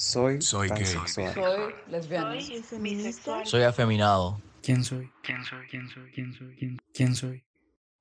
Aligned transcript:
Soy, 0.00 0.40
Soy 0.40 0.70
gay. 0.70 0.86
Soy 0.86 1.74
lesbiana. 1.90 2.40
Soy 2.40 2.62
feminista. 2.62 3.44
Soy 3.44 3.64
afeminado. 3.64 4.40
¿Quién 4.62 4.82
soy? 4.82 5.10
¿Quién 5.22 5.44
soy? 5.44 5.66
¿Quién 5.68 5.88
soy? 5.90 6.10
¿Quién 6.10 6.32
soy? 6.32 6.56
¿Quién, 6.56 6.78
quién 6.94 7.14
soy? 7.14 7.44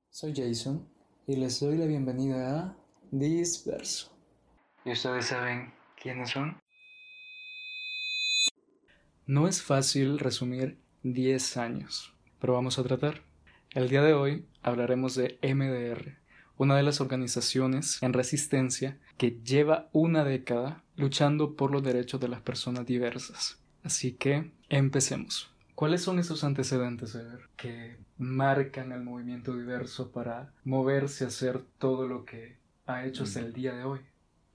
Soy 0.09 0.33
Jason 0.33 0.87
y 1.27 1.35
les 1.35 1.59
doy 1.59 1.77
la 1.77 1.85
bienvenida 1.85 2.57
a 2.57 2.77
Disperso. 3.11 4.17
¿Y 4.85 4.93
ustedes 4.93 5.25
saben 5.25 5.73
quiénes 6.01 6.29
son? 6.29 6.57
No 9.25 9.49
es 9.49 9.61
fácil 9.61 10.19
resumir 10.19 10.79
10 11.03 11.57
años, 11.57 12.15
pero 12.39 12.53
vamos 12.53 12.79
a 12.79 12.83
tratar. 12.83 13.23
El 13.71 13.89
día 13.89 14.03
de 14.03 14.13
hoy 14.13 14.47
hablaremos 14.61 15.15
de 15.15 15.37
MDR, 15.43 16.17
una 16.59 16.75
de 16.75 16.83
las 16.83 16.99
organizaciones 16.99 18.03
en 18.03 18.11
resistencia 18.11 18.97
que 19.17 19.39
lleva 19.45 19.89
una 19.93 20.25
década 20.25 20.83
luchando 20.97 21.55
por 21.55 21.71
los 21.71 21.81
derechos 21.81 22.19
de 22.19 22.27
las 22.27 22.41
personas 22.41 22.85
diversas. 22.85 23.57
Así 23.81 24.11
que 24.11 24.51
empecemos. 24.67 25.49
¿Cuáles 25.73 26.01
son 26.01 26.19
esos 26.19 26.43
antecedentes 26.43 27.15
Ever, 27.15 27.47
que 27.55 27.95
marcan 28.17 28.91
al 28.91 29.05
movimiento 29.05 29.55
diverso 29.55 30.11
para 30.11 30.53
moverse 30.65 31.23
a 31.23 31.27
hacer 31.27 31.63
todo 31.77 32.09
lo 32.09 32.25
que 32.25 32.57
ha 32.85 33.05
hecho 33.05 33.23
hasta 33.23 33.39
el 33.39 33.53
día 33.53 33.73
de 33.73 33.85
hoy? 33.85 34.01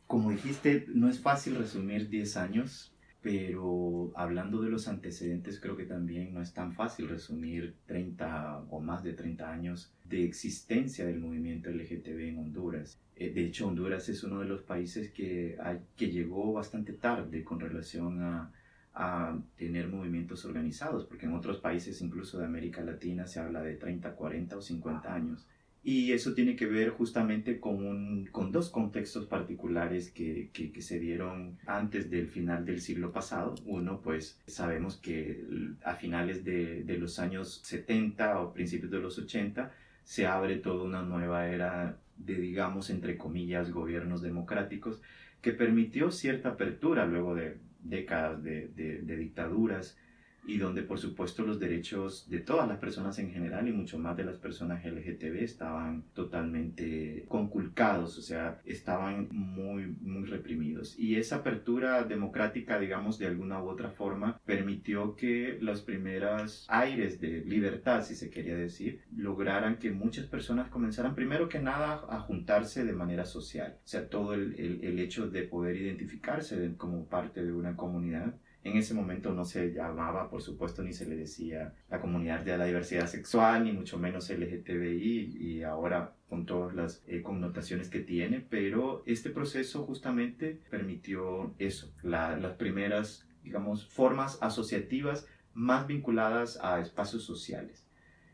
Como 0.06 0.30
dijiste, 0.30 0.84
no 0.88 1.08
es 1.08 1.20
fácil 1.20 1.56
resumir 1.56 2.10
10 2.10 2.36
años, 2.36 2.93
pero 3.24 4.12
hablando 4.16 4.60
de 4.60 4.68
los 4.68 4.86
antecedentes, 4.86 5.58
creo 5.58 5.78
que 5.78 5.86
también 5.86 6.34
no 6.34 6.42
es 6.42 6.52
tan 6.52 6.74
fácil 6.74 7.08
resumir 7.08 7.74
30 7.86 8.66
o 8.68 8.80
más 8.82 9.02
de 9.02 9.14
30 9.14 9.50
años 9.50 9.94
de 10.04 10.24
existencia 10.24 11.06
del 11.06 11.20
movimiento 11.20 11.70
LGTB 11.70 12.20
en 12.28 12.38
Honduras. 12.38 13.00
Eh, 13.16 13.32
De 13.32 13.46
hecho, 13.46 13.66
Honduras 13.68 14.10
es 14.10 14.24
uno 14.24 14.40
de 14.40 14.46
los 14.46 14.60
países 14.62 15.10
que, 15.10 15.56
que 15.96 16.10
llegó 16.10 16.52
bastante 16.52 16.92
tarde 16.92 17.42
con 17.44 17.60
relación 17.60 18.20
a, 18.22 18.52
a 18.92 19.38
tener 19.56 19.88
movimientos 19.88 20.44
organizados, 20.44 21.06
porque 21.06 21.24
en 21.24 21.32
otros 21.32 21.60
países, 21.60 22.02
incluso 22.02 22.38
de 22.38 22.44
América 22.44 22.82
Latina, 22.82 23.26
se 23.26 23.40
habla 23.40 23.62
de 23.62 23.76
30, 23.76 24.14
40 24.16 24.58
o 24.58 24.60
50 24.60 25.14
años. 25.14 25.48
Y 25.86 26.12
eso 26.12 26.32
tiene 26.34 26.56
que 26.56 26.64
ver 26.66 26.88
justamente 26.90 27.60
con, 27.60 27.84
un- 27.84 28.26
con 28.32 28.50
dos 28.52 28.70
contextos 28.70 29.26
particulares 29.26 30.10
que, 30.10 30.48
que- 30.52 30.80
se 30.82 30.98
dieron 30.98 31.58
antes 31.66 32.10
del 32.10 32.28
final 32.28 32.64
del 32.64 32.80
siglo 32.80 33.12
pasado. 33.12 33.54
Uno, 33.66 34.00
pues 34.00 34.40
sabemos 34.46 34.96
que 34.96 35.44
a 35.84 35.94
finales 35.94 36.42
de, 36.44 36.84
de 36.84 36.98
los 36.98 37.18
años 37.18 37.60
70 37.64 38.40
o 38.40 38.52
principios 38.54 38.90
de 38.90 38.98
los 39.00 39.18
80 39.18 39.72
se 40.04 40.26
abre 40.26 40.56
toda 40.56 40.84
una 40.84 41.02
nueva 41.02 41.48
era 41.48 41.98
de, 42.16 42.34
digamos, 42.36 42.88
entre 42.90 43.16
comillas, 43.18 43.70
gobiernos 43.70 44.22
democráticos 44.22 45.02
que 45.42 45.52
permitió 45.52 46.10
cierta 46.10 46.50
apertura 46.50 47.04
luego 47.06 47.34
de 47.34 47.58
décadas 47.82 48.42
de- 48.42 48.68
de 49.02 49.16
dictaduras 49.18 49.98
y 50.46 50.58
donde 50.58 50.82
por 50.82 50.98
supuesto 50.98 51.44
los 51.44 51.58
derechos 51.58 52.28
de 52.28 52.38
todas 52.40 52.68
las 52.68 52.78
personas 52.78 53.18
en 53.18 53.30
general 53.30 53.68
y 53.68 53.72
mucho 53.72 53.98
más 53.98 54.16
de 54.16 54.24
las 54.24 54.36
personas 54.38 54.84
LGTB 54.84 55.42
estaban 55.42 56.04
totalmente 56.14 57.24
conculcados, 57.28 58.18
o 58.18 58.22
sea, 58.22 58.60
estaban 58.64 59.28
muy, 59.32 59.86
muy 60.00 60.24
reprimidos. 60.28 60.98
Y 60.98 61.16
esa 61.16 61.36
apertura 61.36 62.04
democrática, 62.04 62.78
digamos, 62.78 63.18
de 63.18 63.26
alguna 63.26 63.62
u 63.62 63.68
otra 63.68 63.90
forma, 63.90 64.40
permitió 64.44 65.16
que 65.16 65.58
los 65.60 65.82
primeros 65.82 66.66
aires 66.68 67.20
de 67.20 67.44
libertad, 67.44 68.02
si 68.04 68.14
se 68.14 68.30
quería 68.30 68.56
decir, 68.56 69.00
lograran 69.16 69.78
que 69.78 69.90
muchas 69.90 70.26
personas 70.26 70.68
comenzaran 70.68 71.14
primero 71.14 71.48
que 71.48 71.58
nada 71.58 72.04
a 72.08 72.20
juntarse 72.20 72.84
de 72.84 72.92
manera 72.92 73.24
social. 73.24 73.78
O 73.84 73.88
sea, 73.88 74.08
todo 74.08 74.34
el, 74.34 74.54
el- 74.58 74.84
el 74.84 74.98
hecho 74.98 75.28
de 75.28 75.42
poder 75.42 75.76
identificarse 75.76 76.58
de- 76.58 76.76
como 76.76 77.06
parte 77.08 77.44
de 77.44 77.52
una 77.52 77.76
comunidad 77.76 78.34
en 78.64 78.76
ese 78.76 78.94
momento 78.94 79.32
no 79.32 79.44
se 79.44 79.72
llamaba, 79.72 80.28
por 80.30 80.42
supuesto, 80.42 80.82
ni 80.82 80.92
se 80.92 81.06
le 81.06 81.16
decía 81.16 81.74
la 81.90 82.00
comunidad 82.00 82.40
de 82.40 82.56
la 82.58 82.64
diversidad 82.64 83.06
sexual, 83.06 83.64
ni 83.64 83.72
mucho 83.72 83.98
menos 83.98 84.28
LGTBI, 84.30 85.36
y 85.38 85.62
ahora 85.62 86.14
con 86.28 86.46
todas 86.46 86.74
las 86.74 87.04
eh, 87.06 87.22
connotaciones 87.22 87.88
que 87.90 88.00
tiene, 88.00 88.40
pero 88.40 89.02
este 89.06 89.30
proceso 89.30 89.84
justamente 89.84 90.60
permitió 90.70 91.54
eso, 91.58 91.92
la- 92.02 92.36
las 92.38 92.54
primeras, 92.56 93.28
digamos, 93.44 93.86
formas 93.86 94.38
asociativas 94.40 95.26
más 95.52 95.86
vinculadas 95.86 96.58
a 96.62 96.80
espacios 96.80 97.22
sociales. 97.24 97.86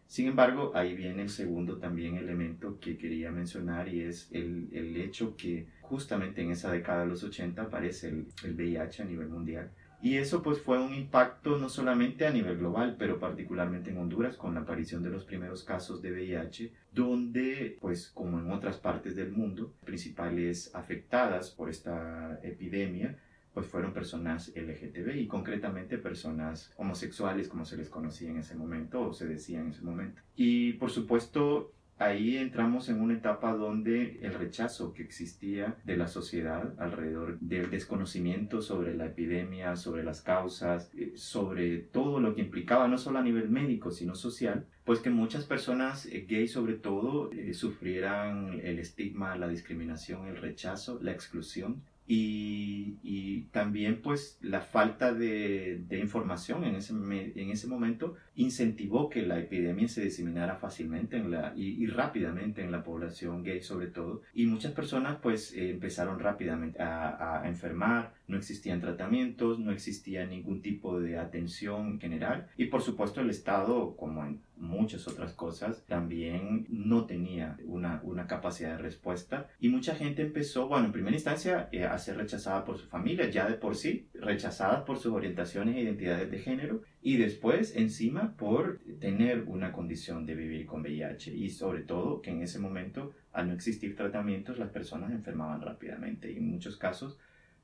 Sin 0.07 0.27
embargo, 0.27 0.73
ahí 0.75 0.97
viene 0.97 1.23
el 1.23 1.29
segundo 1.29 1.79
también 1.79 2.17
elemento 2.17 2.81
que 2.81 2.97
quería 2.99 3.31
mencionar 3.31 3.89
y 3.89 4.01
es 4.01 4.29
el, 4.33 4.69
el 4.73 4.97
hecho 4.97 5.37
que 5.37 5.69
justamente 5.81 6.43
en 6.43 6.51
esa 6.51 6.71
década 6.73 7.03
de 7.03 7.09
los 7.09 7.23
80 7.23 7.63
aparece 7.63 8.09
el, 8.09 8.27
el 8.45 8.55
VIH 8.55 9.03
a 9.03 9.07
nivel 9.07 9.29
mundial. 9.29 9.71
Y 10.03 10.17
eso 10.17 10.43
pues 10.43 10.61
fue 10.61 10.79
un 10.79 10.95
impacto 10.95 11.59
no 11.59 11.69
solamente 11.69 12.27
a 12.27 12.31
nivel 12.31 12.59
global, 12.59 12.97
pero 12.99 13.19
particularmente 13.19 13.91
en 13.91 13.99
Honduras 13.99 14.37
con 14.37 14.55
la 14.55 14.61
aparición 14.61 15.03
de 15.03 15.11
los 15.11 15.25
primeros 15.25 15.63
casos 15.63 16.01
de 16.01 16.13
VIH, 16.13 16.73
donde 16.93 17.77
pues 17.81 18.11
como 18.11 18.39
en 18.39 18.51
otras 18.51 18.79
partes 18.79 19.15
del 19.15 19.31
mundo, 19.33 19.75
principales 19.85 20.75
afectadas 20.75 21.51
por 21.51 21.69
esta 21.69 22.41
epidemia, 22.43 23.19
pues 23.53 23.67
fueron 23.67 23.93
personas 23.93 24.53
LGTB 24.55 25.17
y 25.17 25.27
concretamente 25.27 25.99
personas 25.99 26.73
homosexuales 26.77 27.49
como 27.49 27.65
se 27.65 27.77
les 27.77 27.91
conocía 27.91 28.31
en 28.31 28.39
ese 28.39 28.55
momento 28.55 29.03
o 29.03 29.13
se 29.13 29.27
decía 29.27 29.61
en 29.61 29.69
ese 29.69 29.83
momento. 29.83 30.23
Y 30.37 30.75
por 30.75 30.91
supuesto 30.91 31.73
ahí 32.01 32.39
entramos 32.39 32.89
en 32.89 33.01
una 33.01 33.15
etapa 33.15 33.53
donde 33.55 34.19
el 34.23 34.33
rechazo 34.33 34.95
que 34.95 35.03
existía 35.03 35.77
de 35.85 35.99
la 35.99 36.09
sociedad 36.09 36.73
alrededor 36.79 37.39
del 37.41 37.71
desconocimiento 37.71 38.63
sobre 38.63 38.95
la 38.95 39.07
epidemia, 39.07 39.77
sobre 39.77 40.03
las 40.03 40.23
causas, 40.23 40.91
eh, 40.97 41.13
sobre 41.15 41.77
todo 41.77 42.19
lo 42.19 42.35
que 42.35 42.41
implicaba, 42.41 42.89
no 42.89 42.97
solo 42.97 43.19
a 43.19 43.23
nivel 43.23 43.51
médico, 43.51 43.91
sino 43.91 44.15
social, 44.15 44.65
pues 44.85 45.01
que 45.01 45.11
muchas 45.11 45.45
personas 45.45 46.07
eh, 46.07 46.25
gays 46.27 46.53
sobre 46.53 46.75
todo 46.75 47.31
eh, 47.33 47.53
sufrieran 47.53 48.61
el 48.65 48.79
estigma, 48.79 49.37
la 49.37 49.49
discriminación, 49.49 50.27
el 50.27 50.39
rechazo, 50.39 50.99
la 51.03 51.13
exclusión 51.13 51.83
y, 52.13 53.49
también 53.53 54.01
pues 54.01 54.39
la 54.43 54.61
falta 54.61 55.13
de, 55.13 55.83
de 55.89 55.99
información 55.99 56.65
en 56.65 56.77
ese, 56.77 56.93
en 56.93 57.51
ese 57.51 57.67
momento 57.67 58.15
incentivó 58.37 59.09
que 59.09 59.23
la 59.23 59.39
epidemia 59.41 59.89
se 59.89 60.03
diseminara 60.03 60.57
fácilmente 60.57 61.17
en 61.17 61.31
la, 61.33 61.53
y, 61.57 61.83
y 61.83 61.87
rápidamente 61.87 62.63
en 62.63 62.71
la 62.71 62.85
población 62.85 63.43
gay 63.43 63.61
sobre 63.63 63.89
todo. 63.89 64.23
Y 64.35 64.47
muchas 64.47 64.73
personas 64.73 65.19
pues 65.21 65.53
eh, 65.53 65.71
empezaron 65.71 66.21
rápidamente 66.21 66.81
a 66.81 67.43
enfermar, 67.47 68.15
no 68.31 68.37
existían 68.37 68.81
tratamientos, 68.81 69.59
no 69.59 69.73
existía 69.73 70.25
ningún 70.25 70.63
tipo 70.63 71.01
de 71.01 71.19
atención 71.19 72.01
general. 72.01 72.49
Y 72.57 72.67
por 72.67 72.83
supuesto 72.83 73.21
el 73.21 73.31
Estado 73.31 73.97
como 73.97 74.25
en 74.25 74.41
muchas 74.57 75.09
otras 75.09 75.33
cosas 75.33 75.85
también 75.87 76.67
no 76.69 77.07
tenía 77.07 77.57
una, 77.65 78.01
una 78.05 78.27
capacidad 78.27 78.77
de 78.77 78.83
respuesta. 78.83 79.49
Y 79.59 79.69
mucha 79.69 79.95
gente 79.95 80.23
empezó, 80.23 80.69
bueno, 80.69 80.87
en 80.87 80.93
primera 80.93 81.17
instancia 81.17 81.69
eh, 81.73 81.85
a 81.85 81.99
ser 81.99 82.17
rechazada 82.17 82.65
por 82.65 82.79
su 82.79 82.87
familia, 82.87 83.29
ya 83.31 83.49
de 83.49 83.55
por 83.55 83.75
sí, 83.75 84.09
rechazadas 84.15 84.83
por 84.83 84.99
sus 84.99 85.13
orientaciones 85.13 85.77
e 85.77 85.81
identidades 85.81 86.31
de 86.31 86.39
género. 86.39 86.83
Y 87.03 87.17
después 87.17 87.75
encima 87.75 88.37
por 88.37 88.81
tener 89.01 89.45
una 89.47 89.73
condición 89.73 90.27
de 90.27 90.35
vivir 90.35 90.67
con 90.67 90.83
VIH 90.83 91.35
y 91.35 91.51
sobre 91.51 91.83
todo 91.83 92.21
que 92.21 92.31
en 92.31 92.43
ese 92.43 92.59
momento 92.59 93.13
al 93.33 93.49
no 93.49 93.55
existir 93.55 93.97
tratamientos 93.97 94.59
las 94.59 94.71
personas 94.71 95.11
enfermaban 95.13 95.63
rápidamente. 95.63 96.31
Y 96.31 96.37
en 96.37 96.51
muchos 96.51 96.77
casos 96.77 97.19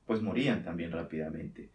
pues 0.07 0.21
morían 0.21 0.63
también 0.63 0.91
rápidamente. 0.91 1.69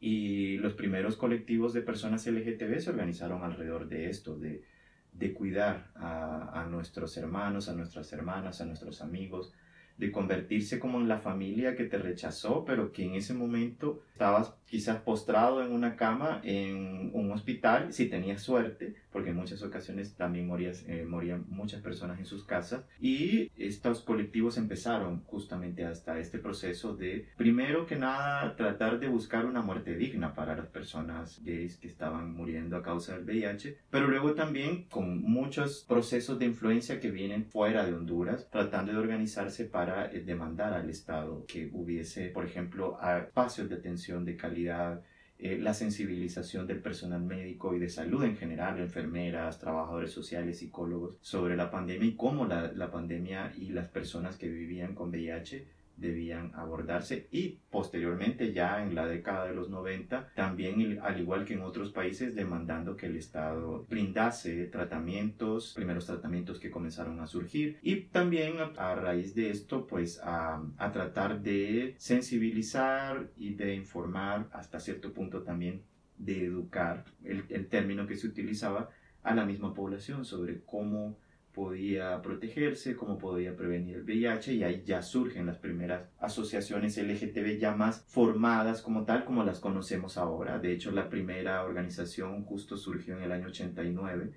Y 0.00 0.56
los 0.58 0.72
primeros 0.72 1.16
colectivos 1.16 1.74
de 1.74 1.82
personas 1.82 2.26
LGTB 2.26 2.78
se 2.78 2.90
organizaron 2.90 3.42
alrededor 3.42 3.88
de 3.88 4.08
esto, 4.08 4.38
de, 4.38 4.64
de 5.12 5.34
cuidar 5.34 5.90
a, 5.94 6.62
a 6.62 6.66
nuestros 6.66 7.16
hermanos, 7.18 7.68
a 7.68 7.74
nuestras 7.74 8.12
hermanas, 8.12 8.60
a 8.60 8.64
nuestros 8.64 9.02
amigos, 9.02 9.52
de 9.96 10.10
convertirse 10.10 10.78
como 10.78 11.00
en 11.00 11.08
la 11.08 11.18
familia 11.18 11.76
que 11.76 11.84
te 11.84 11.98
rechazó, 11.98 12.64
pero 12.64 12.92
que 12.92 13.04
en 13.04 13.14
ese 13.14 13.34
momento 13.34 14.02
estabas 14.12 14.54
quizás 14.66 15.00
postrado 15.00 15.62
en 15.62 15.70
una 15.70 15.96
cama 15.96 16.40
en 16.44 17.10
un 17.12 17.30
hospital, 17.30 17.92
si 17.92 18.06
tenías 18.06 18.40
suerte, 18.40 18.94
porque 19.12 19.30
en 19.30 19.36
muchas 19.36 19.62
ocasiones 19.62 20.14
también 20.14 20.46
morías, 20.46 20.84
eh, 20.88 21.04
morían 21.06 21.44
muchas 21.48 21.82
personas 21.82 22.18
en 22.18 22.24
sus 22.24 22.44
casas, 22.44 22.84
y 22.98 23.50
estos 23.58 24.00
colectivos 24.00 24.56
empezaron 24.56 25.22
justamente 25.24 25.84
hasta 25.84 26.18
este 26.18 26.38
proceso 26.38 26.96
de, 26.96 27.26
primero 27.36 27.86
que 27.86 27.96
nada, 27.96 28.56
tratar 28.56 28.98
de 28.98 29.08
buscar 29.08 29.44
una 29.44 29.60
muerte 29.60 29.94
digna 29.94 30.34
para 30.34 30.56
las 30.56 30.68
personas 30.68 31.42
gays 31.44 31.76
que 31.76 31.88
estaban 31.88 32.32
muriendo 32.32 32.76
a 32.76 32.82
causa 32.82 33.14
del 33.14 33.24
VIH, 33.24 33.76
pero 33.90 34.08
luego 34.08 34.34
también 34.34 34.84
con 34.88 35.22
muchos 35.22 35.84
procesos 35.86 36.38
de 36.38 36.46
influencia 36.46 36.98
que 36.98 37.10
vienen 37.10 37.44
fuera 37.44 37.84
de 37.84 37.92
Honduras, 37.92 38.48
tratando 38.50 38.92
de 38.92 38.98
organizarse 38.98 39.66
para 39.66 39.91
eh, 40.12 40.22
demandar 40.24 40.72
al 40.74 40.90
Estado 40.90 41.44
que 41.46 41.70
hubiese, 41.72 42.28
por 42.28 42.44
ejemplo, 42.44 42.98
espacios 43.18 43.68
de 43.68 43.76
atención 43.76 44.24
de 44.24 44.36
calidad, 44.36 45.02
eh, 45.38 45.58
la 45.58 45.74
sensibilización 45.74 46.66
del 46.66 46.80
personal 46.80 47.22
médico 47.22 47.74
y 47.74 47.78
de 47.78 47.88
salud 47.88 48.22
en 48.24 48.36
general, 48.36 48.78
enfermeras, 48.78 49.58
trabajadores 49.58 50.12
sociales, 50.12 50.58
psicólogos, 50.58 51.16
sobre 51.20 51.56
la 51.56 51.70
pandemia 51.70 52.08
y 52.08 52.16
cómo 52.16 52.46
la, 52.46 52.72
la 52.72 52.90
pandemia 52.90 53.52
y 53.56 53.70
las 53.70 53.88
personas 53.88 54.36
que 54.36 54.48
vivían 54.48 54.94
con 54.94 55.10
VIH 55.10 55.66
debían 56.02 56.52
abordarse. 56.54 57.28
Y 57.30 57.60
posteriormente 57.70 58.52
ya 58.52 58.82
en 58.82 58.94
la 58.94 59.06
década 59.06 59.46
de 59.46 59.54
los 59.54 59.70
90 59.70 60.32
también 60.34 61.00
al 61.02 61.18
igual 61.18 61.46
que 61.46 61.54
en 61.54 61.62
otros 61.62 61.90
países 61.92 62.34
demandando 62.34 62.96
que 62.96 63.06
el 63.06 63.16
Estado 63.16 63.86
brindase 63.88 64.66
tratamientos, 64.66 65.72
primeros 65.74 66.04
tratamientos 66.04 66.60
que 66.60 66.70
comenzaron 66.70 67.20
a 67.20 67.26
surgir. 67.26 67.78
Y 67.82 68.02
también 68.02 68.56
a, 68.58 68.94
raíz 68.94 69.34
de 69.34 69.50
esto 69.50 69.86
pues 69.86 70.20
a, 70.22 70.62
a 70.76 70.92
tratar 70.92 71.40
de 71.40 71.94
sensibilizar 71.96 73.30
y 73.36 73.54
de 73.54 73.74
informar 73.74 74.48
hasta 74.52 74.80
cierto 74.80 75.12
punto 75.12 75.42
también 75.42 75.82
de 76.18 76.44
educar 76.44 77.04
el, 77.24 77.44
el 77.48 77.68
término 77.68 78.06
que 78.06 78.16
se 78.16 78.26
utilizaba 78.26 78.90
a 79.22 79.34
la 79.34 79.44
misma 79.44 79.72
población 79.72 80.24
sobre 80.24 80.62
cómo 80.64 81.16
podía 81.52 82.20
protegerse, 82.22 82.96
cómo 82.96 83.18
podía 83.18 83.54
prevenir 83.56 83.96
el 83.96 84.04
VIH 84.04 84.54
y 84.54 84.64
ahí 84.64 84.82
ya 84.84 85.02
surgen 85.02 85.46
las 85.46 85.58
primeras 85.58 86.08
asociaciones 86.18 86.96
LGTB 86.96 87.58
ya 87.58 87.74
más 87.74 88.04
formadas 88.08 88.82
como 88.82 89.04
tal 89.04 89.24
como 89.24 89.44
las 89.44 89.60
conocemos 89.60 90.16
ahora. 90.16 90.58
De 90.58 90.72
hecho, 90.72 90.90
la 90.90 91.08
primera 91.08 91.62
organización 91.64 92.44
justo 92.44 92.76
surgió 92.76 93.16
en 93.16 93.24
el 93.24 93.32
año 93.32 93.48
89 93.48 94.32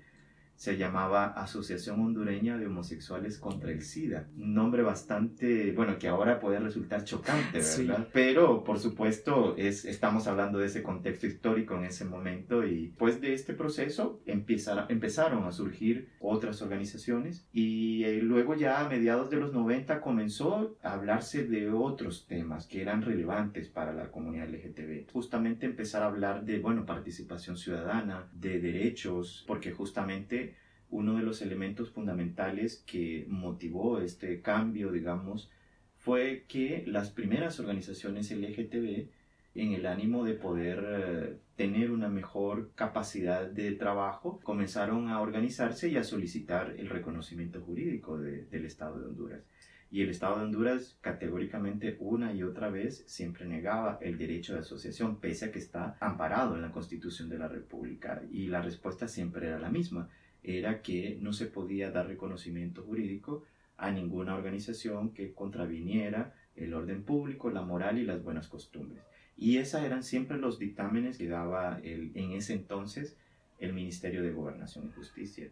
se 0.56 0.76
llamaba 0.76 1.26
Asociación 1.26 2.00
Hondureña 2.00 2.56
de 2.56 2.66
Homosexuales 2.66 3.38
contra 3.38 3.70
el 3.70 3.82
SIDA. 3.82 4.26
Un 4.36 4.54
nombre 4.54 4.82
bastante, 4.82 5.72
bueno, 5.72 5.98
que 5.98 6.08
ahora 6.08 6.40
puede 6.40 6.58
resultar 6.58 7.04
chocante, 7.04 7.60
¿verdad? 7.78 8.08
Pero, 8.12 8.64
por 8.64 8.78
supuesto, 8.78 9.54
es, 9.56 9.84
estamos 9.84 10.26
hablando 10.26 10.58
de 10.58 10.66
ese 10.66 10.82
contexto 10.82 11.26
histórico 11.26 11.76
en 11.76 11.84
ese 11.84 12.04
momento 12.04 12.66
y 12.66 12.94
pues 12.98 13.20
de 13.20 13.34
este 13.34 13.52
proceso 13.52 14.20
empezaron 14.26 15.44
a 15.44 15.52
surgir 15.52 16.10
otras 16.20 16.62
organizaciones 16.62 17.46
y 17.52 18.04
eh, 18.04 18.22
luego 18.22 18.54
ya 18.54 18.80
a 18.80 18.88
mediados 18.88 19.30
de 19.30 19.36
los 19.36 19.52
90 19.52 20.00
comenzó 20.00 20.76
a 20.82 20.94
hablarse 20.94 21.46
de 21.46 21.70
otros 21.70 22.26
temas 22.26 22.66
que 22.66 22.80
eran 22.80 23.02
relevantes 23.02 23.68
para 23.68 23.92
la 23.92 24.10
comunidad 24.10 24.48
LGTB. 24.48 25.10
Justamente 25.12 25.66
empezar 25.66 26.02
a 26.02 26.06
hablar 26.06 26.44
de, 26.44 26.58
bueno, 26.58 26.86
participación 26.86 27.56
ciudadana, 27.56 28.28
de 28.32 28.58
derechos, 28.60 29.44
porque 29.46 29.72
justamente 29.72 30.45
uno 30.90 31.16
de 31.16 31.22
los 31.22 31.42
elementos 31.42 31.90
fundamentales 31.90 32.82
que 32.86 33.26
motivó 33.28 34.00
este 34.00 34.40
cambio, 34.40 34.92
digamos, 34.92 35.50
fue 35.98 36.44
que 36.46 36.84
las 36.86 37.10
primeras 37.10 37.58
organizaciones 37.58 38.30
LGTB, 38.30 39.08
en 39.56 39.72
el 39.72 39.86
ánimo 39.86 40.24
de 40.24 40.34
poder 40.34 40.84
eh, 40.86 41.36
tener 41.56 41.90
una 41.90 42.08
mejor 42.08 42.70
capacidad 42.74 43.46
de 43.46 43.72
trabajo, 43.72 44.38
comenzaron 44.42 45.08
a 45.08 45.20
organizarse 45.20 45.88
y 45.88 45.96
a 45.96 46.04
solicitar 46.04 46.74
el 46.78 46.90
reconocimiento 46.90 47.60
jurídico 47.60 48.18
del 48.18 48.64
Estado 48.66 49.00
de 49.00 49.06
Honduras. 49.06 49.42
Y 49.90 50.02
el 50.02 50.10
Estado 50.10 50.38
de 50.38 50.44
Honduras 50.44 50.98
categóricamente 51.00 51.96
una 52.00 52.32
y 52.34 52.42
otra 52.42 52.68
vez 52.68 53.04
siempre 53.06 53.46
negaba 53.46 53.98
el 54.02 54.18
derecho 54.18 54.54
de 54.54 54.60
asociación, 54.60 55.20
pese 55.20 55.46
a 55.46 55.52
que 55.52 55.58
está 55.58 55.96
amparado 56.00 56.54
en 56.54 56.62
la 56.62 56.72
Constitución 56.72 57.28
de 57.28 57.38
la 57.38 57.48
República. 57.48 58.22
Y 58.30 58.48
la 58.48 58.62
respuesta 58.62 59.08
siempre 59.08 59.46
era 59.46 59.58
la 59.58 59.70
misma 59.70 60.08
era 60.46 60.80
que 60.80 61.18
no 61.20 61.32
se 61.32 61.46
podía 61.46 61.90
dar 61.90 62.06
reconocimiento 62.06 62.82
jurídico 62.82 63.44
a 63.76 63.90
ninguna 63.90 64.34
organización 64.34 65.12
que 65.12 65.32
contraviniera 65.32 66.34
el 66.54 66.72
orden 66.72 67.02
público, 67.02 67.50
la 67.50 67.62
moral 67.62 67.98
y 67.98 68.04
las 68.04 68.22
buenas 68.22 68.48
costumbres. 68.48 69.02
Y 69.36 69.58
esos 69.58 69.82
eran 69.82 70.02
siempre 70.02 70.38
los 70.38 70.58
dictámenes 70.58 71.18
que 71.18 71.28
daba 71.28 71.78
el, 71.82 72.12
en 72.14 72.32
ese 72.32 72.54
entonces 72.54 73.16
el 73.58 73.72
Ministerio 73.72 74.22
de 74.22 74.32
Gobernación 74.32 74.88
y 74.88 74.96
Justicia. 74.96 75.50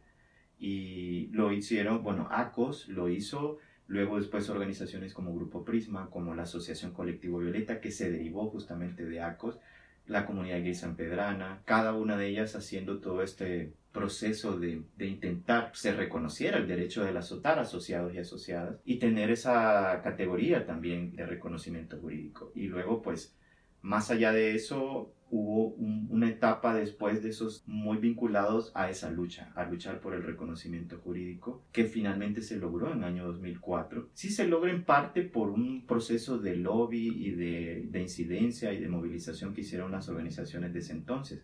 Y 0.58 1.26
lo 1.32 1.52
hicieron, 1.52 2.02
bueno, 2.02 2.28
ACOS 2.30 2.88
lo 2.88 3.10
hizo, 3.10 3.58
luego 3.86 4.18
después 4.18 4.48
organizaciones 4.48 5.12
como 5.12 5.34
Grupo 5.34 5.64
Prisma, 5.64 6.08
como 6.08 6.34
la 6.34 6.44
Asociación 6.44 6.92
Colectivo 6.92 7.40
Violeta, 7.40 7.80
que 7.80 7.90
se 7.90 8.10
derivó 8.10 8.48
justamente 8.48 9.04
de 9.04 9.20
ACOS, 9.20 9.58
la 10.06 10.26
comunidad 10.26 10.62
gay 10.62 10.74
Pedrana, 10.96 11.62
cada 11.64 11.94
una 11.94 12.16
de 12.16 12.28
ellas 12.28 12.54
haciendo 12.54 13.00
todo 13.00 13.22
este 13.22 13.72
proceso 13.92 14.58
de, 14.58 14.82
de, 14.96 15.06
intentar 15.06 15.70
se 15.72 15.92
reconociera 15.92 16.58
el 16.58 16.66
derecho 16.66 17.04
de 17.04 17.12
la 17.12 17.20
azotar 17.20 17.58
asociados 17.58 18.12
y 18.12 18.18
asociadas 18.18 18.80
y 18.84 18.98
tener 18.98 19.30
esa 19.30 20.00
categoría 20.02 20.66
también 20.66 21.14
de 21.14 21.24
reconocimiento 21.24 21.98
jurídico. 21.98 22.50
Y 22.54 22.66
luego, 22.66 23.02
pues, 23.02 23.36
más 23.82 24.10
allá 24.10 24.32
de 24.32 24.54
eso, 24.54 25.14
hubo 25.36 25.70
una 25.74 26.28
etapa 26.28 26.76
después 26.76 27.20
de 27.20 27.30
esos 27.30 27.64
muy 27.66 27.98
vinculados 27.98 28.70
a 28.76 28.88
esa 28.88 29.10
lucha, 29.10 29.50
a 29.56 29.64
luchar 29.64 29.98
por 29.98 30.14
el 30.14 30.22
reconocimiento 30.22 30.98
jurídico, 30.98 31.64
que 31.72 31.86
finalmente 31.86 32.40
se 32.40 32.56
logró 32.56 32.92
en 32.92 32.98
el 32.98 33.04
año 33.04 33.26
2004. 33.26 34.10
Sí 34.14 34.30
se 34.30 34.46
logra 34.46 34.70
en 34.70 34.84
parte 34.84 35.22
por 35.22 35.50
un 35.50 35.86
proceso 35.86 36.38
de 36.38 36.54
lobby 36.54 37.08
y 37.08 37.32
de, 37.32 37.88
de 37.90 38.00
incidencia 38.00 38.72
y 38.72 38.78
de 38.78 38.88
movilización 38.88 39.54
que 39.54 39.62
hicieron 39.62 39.90
las 39.90 40.08
organizaciones 40.08 40.72
de 40.72 40.78
ese 40.78 40.92
entonces, 40.92 41.42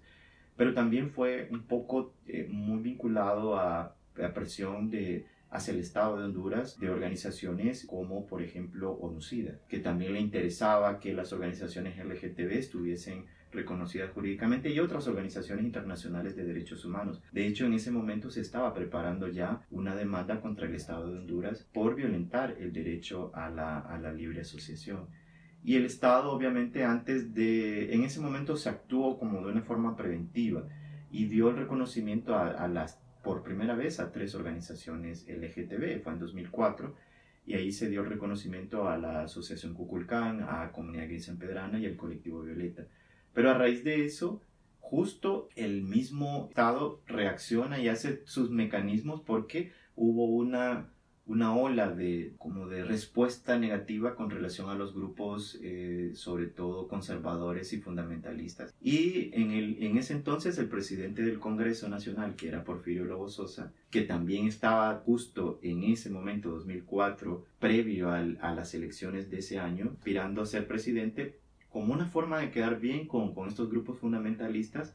pero 0.56 0.72
también 0.72 1.10
fue 1.10 1.48
un 1.50 1.64
poco 1.64 2.14
eh, 2.28 2.46
muy 2.48 2.78
vinculado 2.78 3.58
a 3.58 3.96
la 4.14 4.32
presión 4.32 4.88
de 4.88 5.26
hacia 5.50 5.72
el 5.72 5.80
Estado 5.80 6.16
de 6.16 6.26
Honduras 6.26 6.78
de 6.78 6.90
organizaciones 6.90 7.84
como 7.84 8.24
por 8.24 8.40
ejemplo 8.40 8.92
ONUCIDA, 8.92 9.58
que 9.68 9.80
también 9.80 10.12
le 10.12 10.20
interesaba 10.20 11.00
que 11.00 11.12
las 11.12 11.32
organizaciones 11.32 11.98
LGTB 11.98 12.52
estuviesen 12.52 13.24
reconocidas 13.52 14.10
jurídicamente 14.12 14.70
y 14.70 14.80
otras 14.80 15.06
organizaciones 15.06 15.64
internacionales 15.64 16.36
de 16.36 16.44
derechos 16.44 16.84
humanos. 16.84 17.22
De 17.32 17.46
hecho, 17.46 17.66
en 17.66 17.74
ese 17.74 17.90
momento 17.90 18.30
se 18.30 18.40
estaba 18.40 18.72
preparando 18.74 19.28
ya 19.28 19.62
una 19.70 19.94
demanda 19.94 20.40
contra 20.40 20.66
el 20.66 20.74
Estado 20.74 21.10
de 21.10 21.18
Honduras 21.18 21.66
por 21.72 21.94
violentar 21.94 22.56
el 22.58 22.72
derecho 22.72 23.30
a 23.34 23.50
la, 23.50 23.78
a 23.78 23.98
la 23.98 24.12
libre 24.12 24.40
asociación. 24.40 25.06
Y 25.62 25.76
el 25.76 25.84
Estado, 25.84 26.30
obviamente, 26.30 26.84
antes 26.84 27.34
de, 27.34 27.92
en 27.92 28.02
ese 28.04 28.20
momento 28.20 28.56
se 28.56 28.68
actuó 28.68 29.18
como 29.18 29.44
de 29.44 29.52
una 29.52 29.62
forma 29.62 29.94
preventiva 29.96 30.64
y 31.10 31.26
dio 31.26 31.50
el 31.50 31.56
reconocimiento 31.56 32.34
a, 32.34 32.48
a 32.48 32.68
las, 32.68 32.98
por 33.22 33.42
primera 33.42 33.74
vez, 33.74 34.00
a 34.00 34.10
tres 34.10 34.34
organizaciones 34.34 35.26
LGTB, 35.28 36.02
fue 36.02 36.12
en 36.12 36.18
2004, 36.18 36.94
y 37.46 37.54
ahí 37.54 37.72
se 37.72 37.90
dio 37.90 38.04
reconocimiento 38.04 38.88
a 38.88 38.96
la 38.96 39.22
Asociación 39.22 39.74
Cuculcán, 39.74 40.46
a 40.48 40.70
Comunidad 40.72 41.08
Gay 41.08 41.20
San 41.20 41.36
Pedrana 41.36 41.78
y 41.78 41.86
al 41.86 41.96
Colectivo 41.96 42.42
Violeta. 42.42 42.86
Pero 43.32 43.50
a 43.50 43.54
raíz 43.54 43.84
de 43.84 44.04
eso, 44.04 44.42
justo 44.90 45.48
el 45.54 45.82
mismo 45.82 46.48
Estado 46.48 47.00
reacciona 47.06 47.78
y 47.78 47.88
hace 47.88 48.22
sus 48.26 48.50
mecanismos 48.50 49.22
porque 49.24 49.72
hubo 49.94 50.26
una, 50.26 50.90
una 51.26 51.54
ola 51.54 51.90
de, 51.90 52.34
como 52.38 52.66
de 52.66 52.82
respuesta 52.82 53.56
negativa 53.56 54.16
con 54.16 54.30
relación 54.30 54.68
a 54.68 54.74
los 54.74 54.92
grupos, 54.92 55.60
eh, 55.62 56.10
sobre 56.14 56.46
todo 56.46 56.88
conservadores 56.88 57.72
y 57.72 57.80
fundamentalistas. 57.80 58.74
Y 58.80 59.30
en, 59.32 59.52
el, 59.52 59.80
en 59.80 59.96
ese 59.96 60.14
entonces 60.14 60.58
el 60.58 60.68
presidente 60.68 61.22
del 61.22 61.38
Congreso 61.38 61.88
Nacional, 61.88 62.34
que 62.34 62.48
era 62.48 62.64
Porfirio 62.64 63.04
Lobo 63.04 63.28
Sosa, 63.28 63.72
que 63.90 64.02
también 64.02 64.48
estaba 64.48 64.96
justo 64.96 65.60
en 65.62 65.84
ese 65.84 66.10
momento, 66.10 66.50
2004, 66.50 67.44
previo 67.60 68.10
a 68.10 68.24
las 68.24 68.74
elecciones 68.74 69.30
de 69.30 69.38
ese 69.38 69.60
año, 69.60 69.92
aspirando 69.96 70.42
a 70.42 70.46
ser 70.46 70.66
presidente, 70.66 71.38
como 71.70 71.92
una 71.92 72.06
forma 72.06 72.38
de 72.38 72.50
quedar 72.50 72.80
bien 72.80 73.06
con, 73.06 73.34
con 73.34 73.48
estos 73.48 73.70
grupos 73.70 73.98
fundamentalistas, 73.98 74.94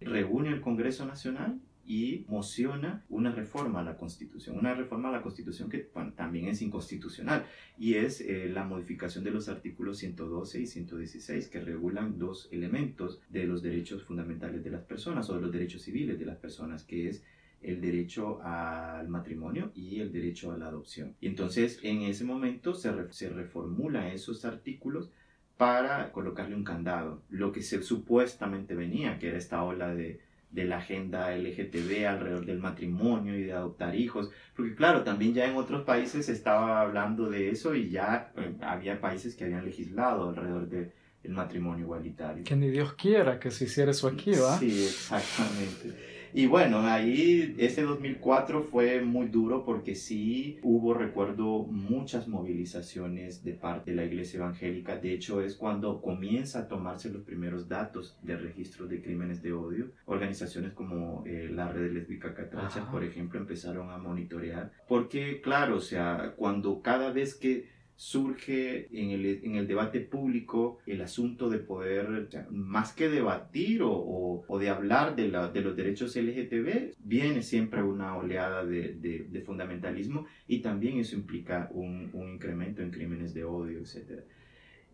reúne 0.00 0.50
el 0.50 0.60
Congreso 0.60 1.06
Nacional 1.06 1.60
y 1.86 2.24
mociona 2.28 3.04
una 3.08 3.30
reforma 3.30 3.80
a 3.80 3.84
la 3.84 3.96
Constitución, 3.96 4.58
una 4.58 4.74
reforma 4.74 5.10
a 5.10 5.12
la 5.12 5.22
Constitución 5.22 5.68
que 5.68 5.90
también 6.16 6.48
es 6.48 6.62
inconstitucional 6.62 7.44
y 7.78 7.94
es 7.94 8.20
eh, 8.20 8.48
la 8.48 8.64
modificación 8.64 9.22
de 9.24 9.30
los 9.30 9.48
artículos 9.48 9.98
112 9.98 10.60
y 10.60 10.66
116 10.66 11.48
que 11.48 11.60
regulan 11.60 12.18
dos 12.18 12.48
elementos 12.52 13.20
de 13.28 13.44
los 13.44 13.62
derechos 13.62 14.02
fundamentales 14.02 14.64
de 14.64 14.70
las 14.70 14.82
personas 14.82 15.28
o 15.28 15.34
de 15.34 15.42
los 15.42 15.52
derechos 15.52 15.82
civiles 15.82 16.18
de 16.18 16.26
las 16.26 16.38
personas, 16.38 16.84
que 16.84 17.08
es 17.08 17.22
el 17.60 17.80
derecho 17.80 18.42
al 18.42 19.08
matrimonio 19.08 19.72
y 19.74 20.00
el 20.00 20.12
derecho 20.12 20.52
a 20.52 20.58
la 20.58 20.68
adopción. 20.68 21.16
Y 21.20 21.26
entonces 21.26 21.80
en 21.82 22.02
ese 22.02 22.24
momento 22.24 22.74
se, 22.74 22.90
se 23.12 23.28
reformula 23.30 24.12
esos 24.12 24.44
artículos 24.44 25.10
para 25.56 26.10
colocarle 26.12 26.56
un 26.56 26.64
candado, 26.64 27.22
lo 27.28 27.52
que 27.52 27.62
se 27.62 27.82
supuestamente 27.82 28.74
venía, 28.74 29.18
que 29.18 29.28
era 29.28 29.38
esta 29.38 29.62
ola 29.62 29.94
de, 29.94 30.20
de 30.50 30.64
la 30.64 30.78
agenda 30.78 31.36
LGTB 31.36 32.06
alrededor 32.06 32.46
del 32.46 32.58
matrimonio 32.58 33.38
y 33.38 33.42
de 33.42 33.52
adoptar 33.52 33.94
hijos, 33.94 34.30
porque 34.56 34.74
claro, 34.74 35.02
también 35.02 35.34
ya 35.34 35.46
en 35.46 35.56
otros 35.56 35.82
países 35.84 36.26
se 36.26 36.32
estaba 36.32 36.80
hablando 36.80 37.28
de 37.28 37.50
eso 37.50 37.74
y 37.74 37.90
ya 37.90 38.32
eh, 38.36 38.54
había 38.60 39.00
países 39.00 39.34
que 39.34 39.44
habían 39.44 39.64
legislado 39.64 40.28
alrededor 40.28 40.68
del 40.68 40.92
matrimonio 41.28 41.84
igualitario. 41.84 42.44
Que 42.44 42.56
ni 42.56 42.70
Dios 42.70 42.94
quiera 42.94 43.38
que 43.38 43.50
se 43.50 43.64
hiciera 43.64 43.90
eso 43.90 44.08
aquí, 44.08 44.32
¿va? 44.32 44.58
Sí, 44.58 44.84
exactamente. 44.84 46.13
Y 46.36 46.46
bueno, 46.46 46.80
ahí 46.80 47.54
ese 47.58 47.82
2004 47.82 48.64
fue 48.64 49.00
muy 49.02 49.28
duro 49.28 49.64
porque 49.64 49.94
sí 49.94 50.58
hubo, 50.64 50.92
recuerdo, 50.92 51.62
muchas 51.62 52.26
movilizaciones 52.26 53.44
de 53.44 53.52
parte 53.52 53.92
de 53.92 53.96
la 53.96 54.04
iglesia 54.04 54.38
evangélica. 54.38 54.96
De 54.96 55.12
hecho, 55.12 55.40
es 55.40 55.54
cuando 55.54 56.02
comienza 56.02 56.58
a 56.58 56.68
tomarse 56.68 57.08
los 57.08 57.22
primeros 57.22 57.68
datos 57.68 58.18
de 58.22 58.36
registro 58.36 58.88
de 58.88 59.00
crímenes 59.00 59.42
de 59.42 59.52
odio. 59.52 59.92
Organizaciones 60.06 60.72
como 60.72 61.22
eh, 61.24 61.48
la 61.52 61.68
red 61.70 61.92
lésbica 61.92 62.34
catracha, 62.34 62.90
por 62.90 63.04
ejemplo, 63.04 63.38
empezaron 63.38 63.90
a 63.90 63.98
monitorear. 63.98 64.72
Porque, 64.88 65.40
claro, 65.40 65.76
o 65.76 65.80
sea, 65.80 66.34
cuando 66.36 66.82
cada 66.82 67.12
vez 67.12 67.36
que 67.36 67.73
surge 67.96 68.88
en 68.92 69.10
el, 69.10 69.40
en 69.44 69.54
el 69.54 69.68
debate 69.68 70.00
público 70.00 70.78
el 70.86 71.00
asunto 71.02 71.48
de 71.48 71.58
poder, 71.58 72.28
más 72.50 72.92
que 72.92 73.08
debatir 73.08 73.82
o, 73.82 74.44
o, 74.46 74.58
de 74.58 74.68
hablar 74.68 75.14
de, 75.14 75.28
la, 75.28 75.48
de, 75.48 75.60
los 75.60 75.76
derechos 75.76 76.16
LGTB, 76.16 76.94
viene 76.98 77.42
siempre 77.42 77.82
una 77.82 78.16
oleada 78.16 78.64
de, 78.64 78.94
de, 78.94 79.40
fundamentalismo 79.42 80.26
y 80.48 80.58
también 80.58 80.98
eso 80.98 81.14
implica 81.14 81.68
un, 81.72 82.10
un, 82.12 82.34
incremento 82.34 82.82
en 82.82 82.90
crímenes 82.90 83.34
de 83.34 83.44
odio, 83.44 83.78
etc. 83.78 84.22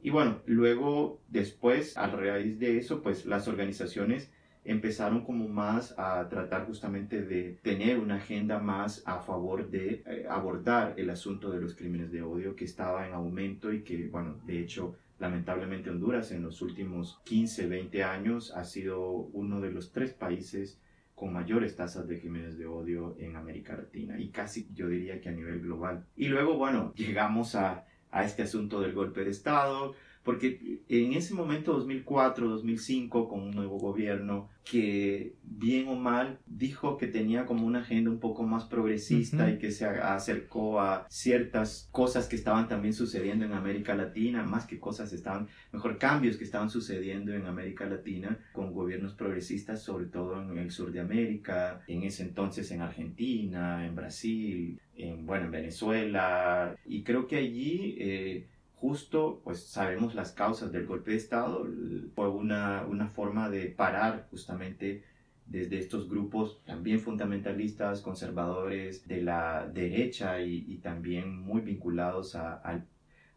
Y 0.02 0.11
bueno, 0.11 0.40
luego, 0.47 1.21
después, 1.28 1.97
a 1.97 2.07
raíz 2.07 2.59
de 2.59 2.78
eso, 2.78 3.02
pues 3.02 3.26
las 3.26 3.49
organizaciones 3.49 4.30
empezaron 4.64 5.25
como 5.25 5.49
más 5.49 5.95
a 5.99 6.29
tratar 6.29 6.67
justamente 6.67 7.23
de 7.23 7.59
tener 7.62 7.99
una 7.99 8.17
agenda 8.17 8.59
más 8.59 9.02
a 9.07 9.21
favor 9.21 9.71
de 9.71 10.02
eh, 10.07 10.26
abordar 10.29 10.95
el 10.97 11.11
asunto 11.11 11.50
de 11.50 11.61
los 11.61 11.75
crímenes 11.75 12.11
de 12.12 12.23
odio 12.23 12.57
que 12.57 12.64
estaba 12.64 13.07
en 13.07 13.14
aumento 13.14 13.73
y 13.73 13.83
que, 13.83 14.09
bueno, 14.09 14.38
de 14.45 14.61
hecho, 14.61 14.97
lamentablemente 15.19 15.90
Honduras 15.90 16.33
en 16.33 16.43
los 16.43 16.62
últimos 16.62 17.21
15, 17.25 17.67
20 17.67 18.05
años 18.05 18.52
ha 18.55 18.64
sido 18.64 19.11
uno 19.11 19.61
de 19.61 19.71
los 19.71 19.93
tres 19.93 20.12
países 20.12 20.81
con 21.14 21.33
mayores 21.33 21.76
tasas 21.76 22.09
de 22.09 22.19
crímenes 22.19 22.57
de 22.57 22.67
odio 22.67 23.14
en 23.19 23.37
América 23.37 23.76
Latina 23.76 24.19
y 24.19 24.31
casi 24.31 24.69
yo 24.75 24.88
diría 24.88 25.21
que 25.21 25.29
a 25.29 25.33
nivel 25.33 25.61
global. 25.61 26.07
Y 26.17 26.29
luego, 26.29 26.57
bueno, 26.57 26.95
llegamos 26.97 27.55
a, 27.55 27.85
a 28.11 28.25
este 28.25 28.43
asunto 28.43 28.81
del 28.81 28.95
golpe 28.95 29.25
de 29.25 29.31
Estado, 29.31 29.95
porque 30.30 30.84
en 30.88 31.14
ese 31.14 31.34
momento, 31.34 31.72
2004, 31.72 32.49
2005, 32.50 33.28
con 33.28 33.40
un 33.40 33.50
nuevo 33.50 33.78
gobierno 33.80 34.49
que, 34.62 35.34
bien 35.42 35.88
o 35.88 35.96
mal, 35.96 36.38
dijo 36.46 36.99
que 36.99 37.08
tenía 37.08 37.46
como 37.46 37.66
una 37.66 37.80
agenda 37.80 38.12
un 38.12 38.20
poco 38.20 38.44
más 38.44 38.62
progresista 38.66 39.50
y 39.50 39.58
que 39.58 39.72
se 39.72 39.87
acercó 39.87 40.80
a 40.80 41.04
ciertas 41.10 41.88
cosas 41.90 42.28
que 42.28 42.37
estaban 42.37 42.68
también 42.68 42.94
sucediendo 42.94 43.44
en 43.44 43.54
América 43.54 43.96
Latina, 43.96 44.44
más 44.44 44.66
que 44.66 44.78
cosas 44.78 45.12
estaban, 45.12 45.49
mejor 45.72 45.99
cambios 45.99 46.37
que 46.37 46.44
estaban 46.44 46.70
sucediendo 46.70 47.34
en 47.34 47.46
América 47.46 47.87
Latina 47.87 48.38
con 48.52 48.72
gobiernos 48.72 49.14
progresistas, 49.14 49.82
sobre 49.82 50.04
todo 50.06 50.40
en 50.40 50.56
el 50.58 50.70
sur 50.70 50.92
de 50.92 51.00
América, 51.00 51.82
en 51.88 52.04
ese 52.04 52.22
entonces 52.22 52.70
en 52.70 52.82
Argentina, 52.82 53.84
en 53.84 53.96
Brasil, 53.96 54.80
en, 54.94 55.26
bueno, 55.26 55.46
en 55.46 55.50
Venezuela. 55.50 56.76
Y 56.87 57.02
creo 57.02 57.26
que 57.26 57.34
allí... 57.34 57.96
Eh, 57.99 58.46
justo, 58.80 59.40
pues 59.44 59.62
sabemos 59.66 60.14
las 60.14 60.32
causas 60.32 60.72
del 60.72 60.87
golpe 60.87 61.10
de 61.10 61.18
Estado, 61.18 61.66
fue 62.14 62.28
una, 62.28 62.87
una 62.88 63.08
forma 63.08 63.50
de 63.50 63.66
parar 63.66 64.26
justamente 64.30 65.04
desde 65.46 65.78
estos 65.78 66.08
grupos 66.08 66.62
también 66.64 67.00
fundamentalistas, 67.00 68.00
conservadores 68.00 69.06
de 69.06 69.20
la 69.20 69.66
derecha 69.66 70.40
y, 70.40 70.76
también 70.76 71.38
muy 71.40 71.60
vinculados 71.60 72.37
al, 72.37 72.87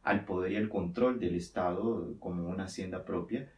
al, 0.03 0.25
poder 0.25 0.53
y 0.53 0.55
al 0.57 0.69
control 0.69 1.19
del 1.19 1.35
Estado 1.35 2.15
como 2.19 2.47
una 2.47 2.65
hacienda 2.65 3.03
propia 3.03 3.49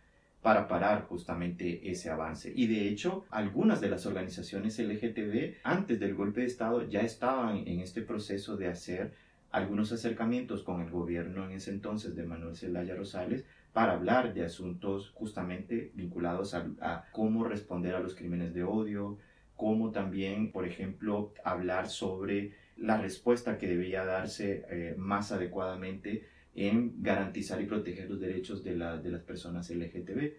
para 0.42 0.68
parar 0.68 1.04
justamente 1.04 1.92
ese 1.92 2.10
avance. 2.10 2.51
Y 2.56 2.68
de 2.68 2.88
hecho, 2.88 3.25
algunas 3.30 3.82
de 3.82 3.89
las 3.89 4.06
organizaciones 4.06 4.80
LGTB 4.80 5.58
antes 5.63 6.00
del 6.00 6.15
golpe 6.15 6.42
de 6.42 6.48
Estado 6.48 6.88
ya 6.88 7.01
estaban 7.01 7.68
en 7.68 7.82
este 7.82 8.01
proceso 8.01 8.56
de 8.56 8.70
hacer 8.70 9.13
algunos 9.56 9.94
acercamientos 9.94 10.64
con 10.64 10.82
el 10.82 10.90
gobierno 10.90 11.46
en 11.46 11.54
ese 11.54 11.72
entonces 11.72 12.14
de 12.14 12.26
Manuel 12.26 12.58
Zelaya 12.58 12.94
Rosales 12.94 13.46
para 13.72 13.94
hablar 13.94 14.34
de 14.34 14.44
asuntos 14.44 15.12
justamente 15.12 15.92
vinculados 15.94 16.54
a, 16.54 17.06
cómo 17.14 17.46
responder 17.46 17.96
a 17.96 18.02
los 18.02 18.16
crímenes 18.16 18.54
de 18.54 18.66
odio, 18.66 19.18
cómo 19.56 19.92
también, 19.92 20.52
por 20.52 20.68
ejemplo, 20.68 21.34
hablar 21.46 21.88
sobre 21.88 22.52
la 22.76 23.00
respuesta 23.00 23.58
que 23.58 23.70
debía 23.70 24.04
darse 24.04 24.66
eh, 24.70 24.94
más 24.98 25.32
adecuadamente 25.32 26.28
en 26.54 27.02
garantizar 27.02 27.62
y 27.62 27.66
proteger 27.66 28.10
los 28.10 28.20
derechos 28.20 28.62
de, 28.62 28.76
de 28.76 29.10
las 29.10 29.22
personas 29.22 29.70
LGTB. 29.70 30.34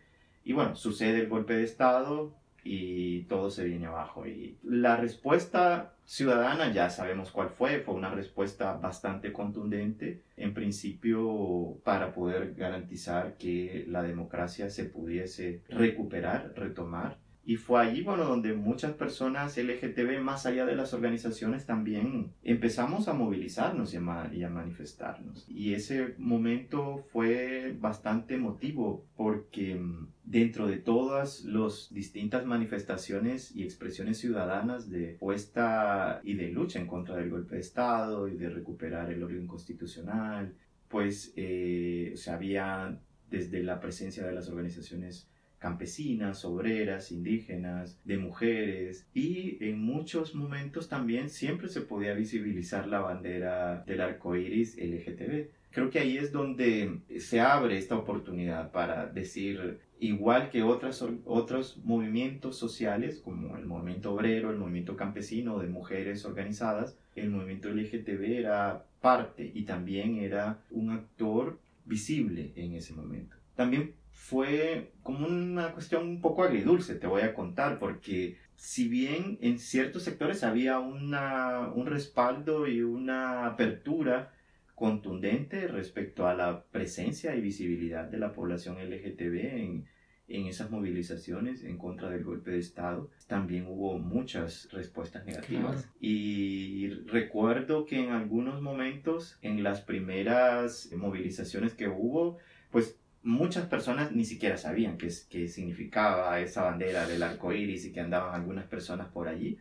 Y 0.44 0.52
bueno, 0.52 0.76
sucede 0.76 1.20
el 1.20 1.28
golpe 1.28 1.54
de 1.54 1.64
Estado, 1.64 2.34
y 2.66 3.22
todo 3.24 3.50
se 3.50 3.64
viene 3.64 3.86
abajo. 3.86 4.26
Y 4.26 4.58
la 4.64 4.96
respuesta 4.96 5.94
ciudadana 6.04 6.72
ya 6.72 6.90
sabemos 6.90 7.30
cuál 7.30 7.50
fue, 7.50 7.80
fue 7.80 7.94
una 7.94 8.10
respuesta 8.10 8.74
bastante 8.74 9.32
contundente, 9.32 10.22
en 10.36 10.52
principio 10.52 11.78
para 11.84 12.12
poder 12.12 12.54
garantizar 12.54 13.36
que 13.36 13.84
la 13.88 14.02
democracia 14.02 14.68
se 14.70 14.84
pudiese 14.84 15.62
recuperar, 15.68 16.52
retomar 16.56 17.18
y 17.48 17.58
fue 17.58 17.80
allí, 17.80 18.02
bueno, 18.02 18.24
donde 18.24 18.54
muchas 18.54 18.94
personas 18.94 19.56
LGTB, 19.56 20.20
más 20.20 20.46
allá 20.46 20.66
de 20.66 20.74
las 20.74 20.92
organizaciones, 20.92 21.64
también 21.64 22.32
empezamos 22.42 23.06
a 23.06 23.12
movilizarnos 23.14 23.94
y 23.94 23.98
a, 24.42 24.50
manifestarnos. 24.50 25.48
Y 25.48 25.74
ese 25.74 26.16
momento 26.18 27.04
fue 27.12 27.76
bastante 27.78 28.34
emotivo 28.34 29.06
porque 29.16 29.76
mm, 29.76 30.08
dentro 30.24 30.66
de 30.66 30.78
todas 30.78 31.44
las 31.44 31.94
distintas 31.94 32.44
manifestaciones 32.44 33.54
y 33.54 33.62
expresiones 33.62 34.18
ciudadanas 34.18 34.90
de 34.90 35.16
puesta 35.20 36.20
y 36.24 36.34
de 36.34 36.48
lucha 36.50 36.80
en 36.80 36.88
contra 36.88 37.14
del 37.14 37.30
golpe 37.30 37.54
de 37.54 37.60
Estado 37.60 38.26
y 38.26 38.36
de 38.36 38.50
recuperar 38.50 39.12
el 39.12 39.22
orden 39.22 39.46
constitucional, 39.46 40.52
pues 40.88 41.32
eh, 41.36 42.12
se 42.16 42.32
había 42.32 42.98
desde 43.30 43.62
la 43.62 43.78
presencia 43.78 44.26
de 44.26 44.32
las 44.32 44.48
organizaciones 44.48 45.28
campesinas, 45.58 46.44
obreras, 46.44 47.10
indígenas, 47.12 47.98
de 48.04 48.18
mujeres 48.18 49.06
y 49.14 49.58
en 49.64 49.80
muchos 49.80 50.34
momentos 50.34 50.88
también 50.88 51.30
siempre 51.30 51.68
se 51.68 51.80
podía 51.80 52.14
visibilizar 52.14 52.86
la 52.86 53.00
bandera 53.00 53.82
del 53.86 54.00
arco 54.00 54.36
iris 54.36 54.76
LGTB. 54.76 55.48
Creo 55.70 55.90
que 55.90 55.98
ahí 55.98 56.16
es 56.16 56.32
donde 56.32 57.00
se 57.18 57.40
abre 57.40 57.76
esta 57.76 57.96
oportunidad 57.96 58.70
para 58.72 59.06
decir, 59.06 59.80
igual 60.00 60.48
que 60.48 60.62
otras, 60.62 61.04
otros 61.24 61.78
movimientos 61.84 62.56
sociales 62.56 63.20
como 63.22 63.56
el 63.56 63.66
movimiento 63.66 64.14
obrero, 64.14 64.50
el 64.50 64.56
movimiento 64.56 64.96
campesino 64.96 65.58
de 65.58 65.68
mujeres 65.68 66.24
organizadas, 66.24 66.98
el 67.14 67.30
movimiento 67.30 67.68
LGTB 67.68 68.38
era 68.38 68.86
parte 69.00 69.50
y 69.54 69.64
también 69.64 70.16
era 70.16 70.62
un 70.70 70.90
actor 70.90 71.58
visible 71.84 72.52
en 72.56 72.74
ese 72.74 72.94
momento. 72.94 73.36
También 73.54 73.94
fue 74.16 74.92
como 75.02 75.26
una 75.26 75.72
cuestión 75.72 76.08
un 76.08 76.20
poco 76.20 76.42
agridulce, 76.42 76.94
te 76.94 77.06
voy 77.06 77.20
a 77.20 77.34
contar, 77.34 77.78
porque 77.78 78.38
si 78.56 78.88
bien 78.88 79.38
en 79.42 79.58
ciertos 79.58 80.04
sectores 80.04 80.42
había 80.42 80.80
una, 80.80 81.68
un 81.68 81.86
respaldo 81.86 82.66
y 82.66 82.80
una 82.80 83.46
apertura 83.46 84.32
contundente 84.74 85.68
respecto 85.68 86.26
a 86.26 86.34
la 86.34 86.64
presencia 86.64 87.36
y 87.36 87.40
visibilidad 87.40 88.06
de 88.06 88.18
la 88.18 88.32
población 88.32 88.78
LGTB 88.78 89.36
en, 89.58 89.86
en 90.28 90.46
esas 90.46 90.70
movilizaciones 90.70 91.62
en 91.62 91.76
contra 91.76 92.10
del 92.10 92.24
golpe 92.24 92.52
de 92.52 92.58
Estado, 92.58 93.10
también 93.28 93.66
hubo 93.68 93.98
muchas 93.98 94.68
respuestas 94.72 95.24
negativas. 95.26 95.88
Y 96.00 96.88
recuerdo 97.06 97.84
que 97.84 98.02
en 98.02 98.10
algunos 98.10 98.60
momentos, 98.60 99.38
en 99.42 99.62
las 99.62 99.82
primeras 99.82 100.90
movilizaciones 100.96 101.74
que 101.74 101.86
hubo, 101.86 102.38
pues 102.72 102.98
muchas 103.26 103.66
personas 103.66 104.12
ni 104.12 104.24
siquiera 104.24 104.56
sabían 104.56 104.96
qué, 104.96 105.10
significaba 105.10 106.38
esa 106.38 106.62
bandera 106.62 107.08
del 107.08 107.24
arco 107.24 107.52
iris 107.52 107.84
y 107.84 107.92
que 107.92 108.00
andaban 108.00 108.34
algunas 108.34 108.66
personas 108.66 109.08
por 109.08 109.26
allí. 109.26 109.58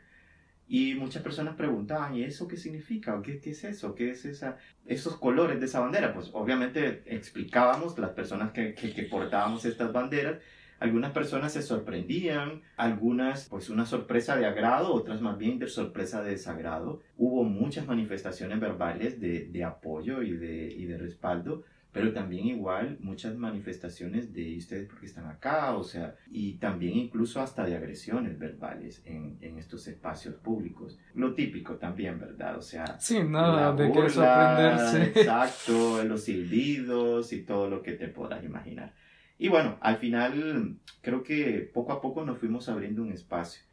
Y 0.67 0.93
muchas 0.95 1.23
personas 1.23 1.55
preguntaban, 1.55 2.15
¿y 2.15 2.23
eso 2.23 2.47
qué 2.47 2.57
significa? 2.57 3.19
¿Qué, 3.23 3.39
qué 3.39 3.51
es 3.51 3.63
eso? 3.63 3.95
¿Qué 3.95 4.11
es 4.11 4.25
esa, 4.25 4.57
esos 4.85 5.17
colores 5.17 5.59
de 5.59 5.65
esa 5.65 5.79
bandera? 5.79 6.13
Pues 6.13 6.29
obviamente 6.33 7.03
explicábamos 7.07 7.97
las 7.97 8.11
personas 8.11 8.51
que, 8.51 8.75
que, 8.75 8.93
que, 8.93 9.03
portábamos 9.03 9.65
estas 9.65 9.91
banderas. 9.91 10.39
Algunas 10.79 11.11
personas 11.11 11.53
se 11.53 11.61
sorprendían, 11.61 12.61
algunas 12.77 13.47
pues 13.49 13.69
una 13.69 13.85
sorpresa 13.85 14.35
de 14.35 14.45
agrado, 14.45 14.93
otras 14.93 15.21
más 15.21 15.37
bien 15.37 15.57
de 15.57 15.67
sorpresa 15.67 16.21
de 16.21 16.31
desagrado. 16.31 17.01
Hubo 17.17 17.43
muchas 17.43 17.87
manifestaciones 17.87 18.59
verbales 18.59 19.19
de, 19.19 19.45
de 19.45 19.63
apoyo 19.63 20.21
y 20.21 20.35
de, 20.37 20.71
y 20.71 20.85
de 20.85 20.97
respaldo 20.97 21.63
pero 21.95 22.11
también 22.11 22.47
igual 22.47 22.97
muchas 22.99 23.37
manifestaciones 23.37 24.33
de 24.33 24.57
ustedes 24.57 24.89
porque 24.89 25.05
están 25.05 25.27
acá, 25.27 25.77
o 25.77 25.83
sea, 25.85 26.13
y 26.29 26.55
también 26.55 26.97
incluso 26.97 27.39
hasta 27.39 27.65
de 27.65 27.77
agresiones 27.77 28.37
verbales 28.37 29.01
en, 29.05 29.37
en 29.39 29.57
estos 29.57 29.87
espacios 29.87 30.35
públicos. 30.35 30.99
Lo 31.13 31.33
típico 31.33 31.75
también, 31.75 32.19
¿verdad? 32.19 32.57
O 32.57 32.61
sea, 32.61 32.99
sí, 32.99 33.23
nada 33.23 33.73
de 33.73 33.93
qué 33.93 34.09
sorprenderse. 34.09 35.03
Exacto, 35.21 36.03
los 36.03 36.25
silbidos 36.25 37.31
y 37.31 37.43
todo 37.43 37.69
lo 37.69 37.81
que 37.81 37.93
te 37.93 38.09
podrás 38.09 38.43
imaginar. 38.43 38.93
Y 39.37 39.47
bueno, 39.47 39.77
al 39.79 39.95
final 39.95 40.77
creo 40.99 41.23
que 41.23 41.71
poco 41.73 41.93
a 41.93 42.01
poco 42.01 42.25
nos 42.25 42.39
fuimos 42.39 42.67
abriendo 42.67 43.03
un 43.03 43.13
espacio. 43.13 43.63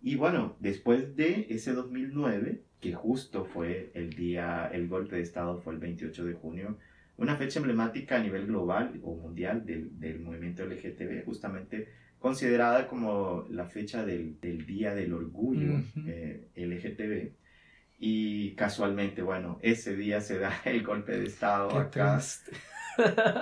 Y 0.00 0.14
bueno, 0.14 0.54
después 0.60 1.16
de 1.16 1.48
ese 1.50 1.72
2009, 1.72 2.62
que 2.80 2.94
justo 2.94 3.44
fue 3.44 3.90
el 3.94 4.10
día, 4.10 4.70
el 4.72 4.86
golpe 4.86 5.16
de 5.16 5.22
Estado 5.22 5.58
fue 5.58 5.74
el 5.74 5.80
28 5.80 6.26
de 6.26 6.34
junio, 6.34 6.78
una 7.18 7.36
fecha 7.36 7.58
emblemática 7.58 8.16
a 8.16 8.20
nivel 8.20 8.46
global 8.46 8.98
o 9.02 9.14
mundial 9.14 9.64
del, 9.64 9.98
del 9.98 10.20
movimiento 10.20 10.64
LGTB, 10.66 11.24
justamente 11.24 11.88
considerada 12.18 12.88
como 12.88 13.46
la 13.50 13.66
fecha 13.66 14.04
del, 14.04 14.40
del 14.40 14.66
Día 14.66 14.94
del 14.94 15.12
Orgullo 15.12 15.80
eh, 16.06 16.48
LGTB. 16.56 17.32
Y 17.98 18.50
casualmente, 18.56 19.22
bueno, 19.22 19.58
ese 19.62 19.96
día 19.96 20.20
se 20.20 20.38
da 20.38 20.52
el 20.64 20.82
golpe 20.82 21.12
de 21.18 21.26
Estado 21.26 21.68
Qué 21.68 21.78
acá. 21.78 22.16
triste. 22.18 22.52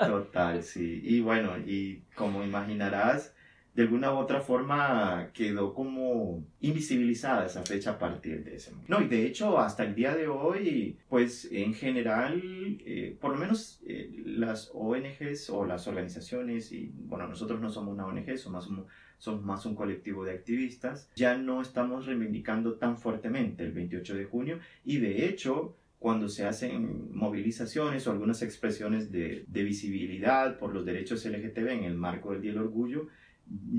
Total, 0.06 0.62
sí. 0.62 1.00
Y 1.04 1.20
bueno, 1.20 1.58
y 1.58 2.02
como 2.14 2.44
imaginarás, 2.44 3.33
de 3.74 3.82
alguna 3.82 4.12
u 4.12 4.18
otra 4.18 4.40
forma 4.40 5.30
quedó 5.32 5.74
como 5.74 6.44
invisibilizada 6.60 7.46
esa 7.46 7.62
fecha 7.62 7.92
a 7.92 7.98
partir 7.98 8.44
de 8.44 8.56
ese 8.56 8.70
momento. 8.70 8.98
No, 8.98 9.04
y 9.04 9.08
de 9.08 9.26
hecho 9.26 9.58
hasta 9.58 9.84
el 9.84 9.94
día 9.94 10.14
de 10.14 10.28
hoy, 10.28 10.96
pues 11.08 11.48
en 11.50 11.74
general, 11.74 12.40
eh, 12.86 13.16
por 13.20 13.32
lo 13.32 13.38
menos 13.38 13.82
eh, 13.86 14.22
las 14.24 14.70
ONGs 14.72 15.50
o 15.50 15.66
las 15.66 15.88
organizaciones, 15.88 16.70
y 16.70 16.92
bueno, 16.94 17.26
nosotros 17.26 17.60
no 17.60 17.68
somos 17.68 17.94
una 17.94 18.06
ONG, 18.06 18.38
somos 18.38 18.70
somos 19.18 19.42
más 19.42 19.64
un 19.64 19.74
colectivo 19.74 20.24
de 20.24 20.32
activistas, 20.32 21.10
ya 21.16 21.36
no 21.36 21.62
estamos 21.62 22.04
reivindicando 22.04 22.74
tan 22.74 22.98
fuertemente 22.98 23.64
el 23.64 23.72
28 23.72 24.16
de 24.16 24.24
junio 24.26 24.58
y 24.84 24.98
de 24.98 25.26
hecho 25.26 25.76
cuando 25.98 26.28
se 26.28 26.44
hacen 26.44 27.14
movilizaciones 27.14 28.06
o 28.06 28.10
algunas 28.10 28.42
expresiones 28.42 29.10
de, 29.10 29.44
de 29.46 29.62
visibilidad 29.62 30.58
por 30.58 30.74
los 30.74 30.84
derechos 30.84 31.24
LGTB 31.24 31.68
en 31.68 31.84
el 31.84 31.94
marco 31.94 32.32
del 32.32 32.42
Día 32.42 32.52
del 32.52 32.60
Orgullo, 32.60 33.08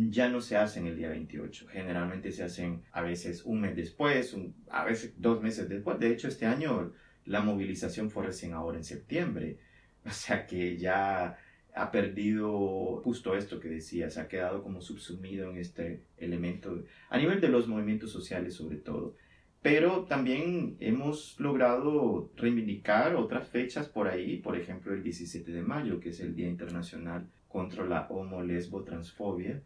ya 0.10 0.30
no 0.30 0.42
se 0.42 0.58
hacen 0.58 0.86
el 0.88 0.96
día 0.96 1.10
28. 1.10 1.68
Generalmente 1.70 2.32
se 2.32 2.44
hacen 2.44 2.84
a 2.92 3.02
veces 3.02 3.44
un 3.46 3.62
mes 3.62 3.76
después, 3.76 4.36
a 4.70 4.86
veces 4.86 5.14
dos 5.18 5.42
meses 5.42 5.68
después. 5.70 6.00
De 6.00 6.12
hecho, 6.12 6.28
este 6.28 6.46
año 6.46 6.94
la 7.26 7.42
movilización 7.42 8.10
fue 8.10 8.26
recién 8.26 8.54
ahora 8.54 8.78
en 8.78 8.84
septiembre. 8.84 9.58
O 10.08 10.12
sea 10.12 10.46
que 10.46 10.78
ya 10.78 11.36
ha 11.74 11.92
perdido 11.92 13.02
justo 13.04 13.36
esto 13.36 13.60
que 13.60 13.70
decía, 13.70 14.08
se 14.12 14.22
ha 14.22 14.28
quedado 14.28 14.62
como 14.62 14.80
subsumido 14.82 15.50
en 15.50 15.58
este 15.58 16.04
elemento 16.18 16.84
a 17.10 17.18
nivel 17.18 17.42
de 17.42 17.50
los 17.50 17.68
movimientos 17.68 18.12
sociales 18.12 18.54
sobre 18.54 18.78
todo. 18.78 19.16
Pero 19.64 20.04
también 20.04 20.78
hemos 20.80 21.40
logrado 21.40 22.32
reivindicar 22.38 23.16
otras 23.16 23.50
fechas 23.50 23.90
por 23.90 24.08
ahí, 24.08 24.38
por 24.38 24.56
ejemplo 24.56 24.94
el 24.94 25.02
17 25.02 25.52
de 25.52 25.64
mayo, 25.64 26.00
que 26.00 26.10
es 26.10 26.20
el 26.20 26.36
Día 26.36 26.48
Internacional 26.48 27.28
contra 27.56 27.86
la 27.86 28.06
Homo, 28.10 28.44
Lesbo, 28.44 28.84
Transfobia. 28.84 29.62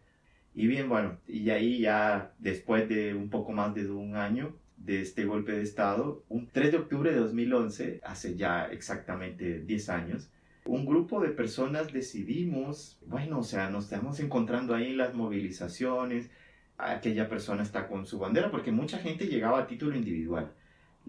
Y 0.54 0.68
bien, 0.68 0.88
bueno, 0.88 1.18
y 1.28 1.50
ahí 1.50 1.80
ya 1.80 2.34
después 2.38 2.88
de 2.88 3.16
un 3.16 3.32
poco 3.32 3.52
más 3.52 3.74
de 3.74 3.90
un 3.90 4.16
año 4.16 4.56
de 4.78 5.02
este 5.02 5.26
golpe 5.26 5.54
de 5.54 5.64
Estado, 5.64 6.24
un 6.30 6.48
3 6.52 6.72
de 6.72 6.78
octubre 6.78 7.12
de 7.12 7.18
2011, 7.18 8.02
hace 8.04 8.36
ya 8.36 8.68
exactamente 8.68 9.62
10 9.62 9.90
años, 9.90 10.30
un 10.66 10.86
grupo 10.86 11.20
de 11.20 11.30
personas 11.30 11.92
decidimos, 11.92 13.00
bueno, 13.08 13.40
o 13.40 13.44
sea, 13.44 13.72
nos 13.72 13.86
estamos 13.86 14.20
encontrando 14.20 14.76
ahí 14.76 14.92
en 14.92 14.98
las 14.98 15.16
movilizaciones, 15.16 16.30
aquella 16.78 17.28
persona 17.28 17.64
está 17.64 17.88
con 17.88 18.06
su 18.06 18.20
bandera, 18.20 18.52
porque 18.52 18.72
mucha 18.72 19.00
gente 19.00 19.26
llegaba 19.26 19.62
a 19.62 19.68
título 19.68 19.96
individual. 19.96 20.52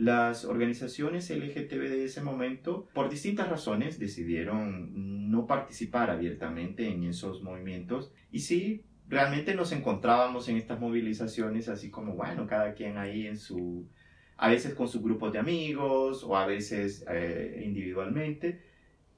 Las 0.00 0.46
organizaciones 0.46 1.28
LGTB 1.28 1.90
de 1.90 2.04
ese 2.06 2.22
momento, 2.22 2.88
por 2.94 3.10
distintas 3.10 3.50
razones, 3.50 3.98
decidieron 3.98 5.30
no 5.30 5.46
participar 5.46 6.08
abiertamente 6.08 6.88
en 6.88 7.04
esos 7.04 7.42
movimientos 7.42 8.10
y 8.32 8.38
sí, 8.38 8.86
realmente 9.08 9.54
nos 9.54 9.72
encontrábamos 9.72 10.48
en 10.48 10.56
estas 10.56 10.80
movilizaciones 10.80 11.68
así 11.68 11.90
como, 11.90 12.14
bueno, 12.14 12.46
cada 12.46 12.72
quien 12.72 12.96
ahí 12.96 13.26
en 13.26 13.36
su, 13.36 13.90
a 14.38 14.48
veces 14.48 14.72
con 14.72 14.88
sus 14.88 15.02
grupos 15.02 15.34
de 15.34 15.38
amigos 15.38 16.24
o 16.24 16.34
a 16.34 16.46
veces 16.46 17.04
eh, 17.10 17.62
individualmente. 17.66 18.62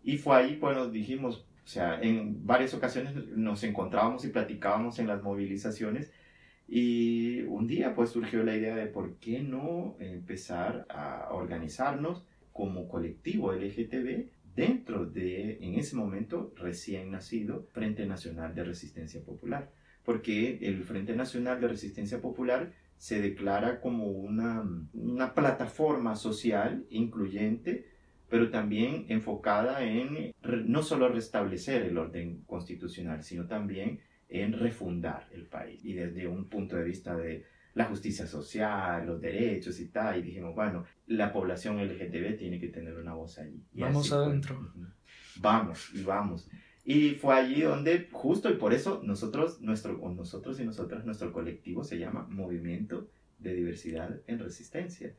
Y 0.02 0.18
fue 0.18 0.34
ahí, 0.34 0.56
bueno, 0.56 0.90
dijimos, 0.90 1.46
o 1.64 1.68
sea, 1.68 2.02
en 2.02 2.44
varias 2.44 2.74
ocasiones 2.74 3.14
nos 3.36 3.62
encontrábamos 3.62 4.24
y 4.24 4.30
platicábamos 4.30 4.98
en 4.98 5.06
las 5.06 5.22
movilizaciones 5.22 6.12
y 6.68 7.42
un 7.42 7.66
día 7.66 7.94
pues 7.94 8.10
surgió 8.10 8.42
la 8.42 8.56
idea 8.56 8.74
de 8.74 8.86
por 8.86 9.16
qué 9.16 9.42
no 9.42 9.96
empezar 9.98 10.86
a 10.88 11.28
organizarnos 11.32 12.24
como 12.52 12.88
colectivo 12.88 13.52
LGTB 13.52 14.28
dentro 14.54 15.06
de, 15.06 15.58
en 15.60 15.74
ese 15.74 15.96
momento, 15.96 16.52
recién 16.56 17.10
nacido 17.10 17.66
Frente 17.72 18.06
Nacional 18.06 18.54
de 18.54 18.64
Resistencia 18.64 19.22
Popular. 19.24 19.70
Porque 20.04 20.58
el 20.62 20.82
Frente 20.82 21.14
Nacional 21.14 21.60
de 21.60 21.68
Resistencia 21.68 22.20
Popular 22.20 22.72
se 22.96 23.20
declara 23.20 23.80
como 23.80 24.06
una, 24.06 24.64
una 24.92 25.34
plataforma 25.34 26.16
social 26.16 26.84
incluyente, 26.90 27.86
pero 28.28 28.50
también 28.50 29.06
enfocada 29.08 29.84
en 29.84 30.32
no 30.66 30.82
solo 30.82 31.08
restablecer 31.08 31.82
el 31.82 31.98
orden 31.98 32.42
constitucional, 32.46 33.22
sino 33.22 33.46
también 33.46 34.00
en 34.32 34.54
refundar 34.54 35.28
el 35.32 35.46
país. 35.46 35.84
Y 35.84 35.92
desde 35.92 36.26
un 36.26 36.48
punto 36.48 36.76
de 36.76 36.84
vista 36.84 37.16
de 37.16 37.44
la 37.74 37.84
justicia 37.84 38.26
social, 38.26 39.06
los 39.06 39.20
derechos 39.20 39.78
y 39.80 39.88
tal, 39.88 40.18
y 40.18 40.22
dijimos, 40.22 40.54
bueno, 40.54 40.84
la 41.06 41.32
población 41.32 41.78
LGTB 41.78 42.36
tiene 42.36 42.58
que 42.58 42.68
tener 42.68 42.96
una 42.96 43.14
voz 43.14 43.38
allí. 43.38 43.62
Y 43.72 43.82
Vamos 43.82 44.06
así 44.06 44.14
adentro. 44.14 44.72
Vamos, 45.36 45.90
y 45.94 46.02
vamos. 46.02 46.48
Y 46.84 47.10
fue 47.10 47.34
allí 47.34 47.62
donde, 47.62 48.08
justo 48.10 48.50
y 48.50 48.54
por 48.54 48.74
eso 48.74 49.02
nosotros, 49.04 49.60
nuestro, 49.60 50.00
o 50.00 50.12
nosotros 50.12 50.58
y 50.60 50.64
nosotras, 50.64 51.04
nuestro 51.04 51.32
colectivo 51.32 51.84
se 51.84 51.98
llama 51.98 52.26
Movimiento 52.28 53.08
de 53.38 53.54
Diversidad 53.54 54.20
en 54.26 54.38
Resistencia. 54.38 55.14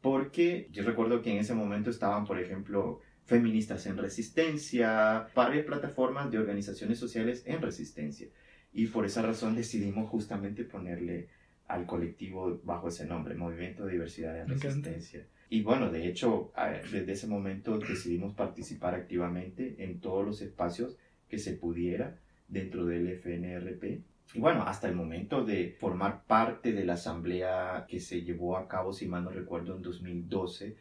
Porque 0.00 0.68
yo 0.70 0.84
recuerdo 0.84 1.22
que 1.22 1.30
en 1.30 1.38
ese 1.38 1.54
momento 1.54 1.90
estaban, 1.90 2.24
por 2.26 2.38
ejemplo, 2.38 3.00
feministas 3.24 3.86
en 3.86 3.96
resistencia, 3.96 5.28
varias 5.34 5.64
plataformas 5.64 6.30
de 6.30 6.38
organizaciones 6.38 6.98
sociales 6.98 7.42
en 7.46 7.62
resistencia. 7.62 8.28
Y 8.74 8.88
por 8.88 9.06
esa 9.06 9.22
razón 9.22 9.54
decidimos 9.54 10.10
justamente 10.10 10.64
ponerle 10.64 11.28
al 11.68 11.86
colectivo 11.86 12.60
bajo 12.64 12.88
ese 12.88 13.06
nombre, 13.06 13.36
Movimiento 13.36 13.86
de 13.86 13.92
Diversidad 13.92 14.38
en. 14.38 14.48
Resistencia. 14.48 15.26
Y 15.48 15.62
bueno, 15.62 15.90
de 15.90 16.08
hecho, 16.08 16.52
desde 16.90 17.12
ese 17.12 17.28
momento 17.28 17.78
decidimos 17.78 18.34
participar 18.34 18.94
activamente 18.94 19.76
en 19.78 20.00
todos 20.00 20.26
los 20.26 20.42
espacios 20.42 20.98
que 21.28 21.38
se 21.38 21.52
pudiera 21.52 22.18
dentro 22.48 22.84
del 22.84 23.08
FNRP. 23.08 24.02
Y 24.34 24.40
bueno, 24.40 24.64
hasta 24.64 24.88
el 24.88 24.96
momento 24.96 25.44
de 25.44 25.76
formar 25.78 26.24
parte 26.24 26.72
de 26.72 26.84
la 26.84 26.94
asamblea 26.94 27.86
que 27.88 28.00
se 28.00 28.22
llevó 28.22 28.56
a 28.56 28.66
cabo, 28.66 28.92
si 28.92 29.06
mal 29.06 29.22
no 29.22 29.30
recuerdo, 29.30 29.76
en 29.76 29.82
2012, 29.82 30.76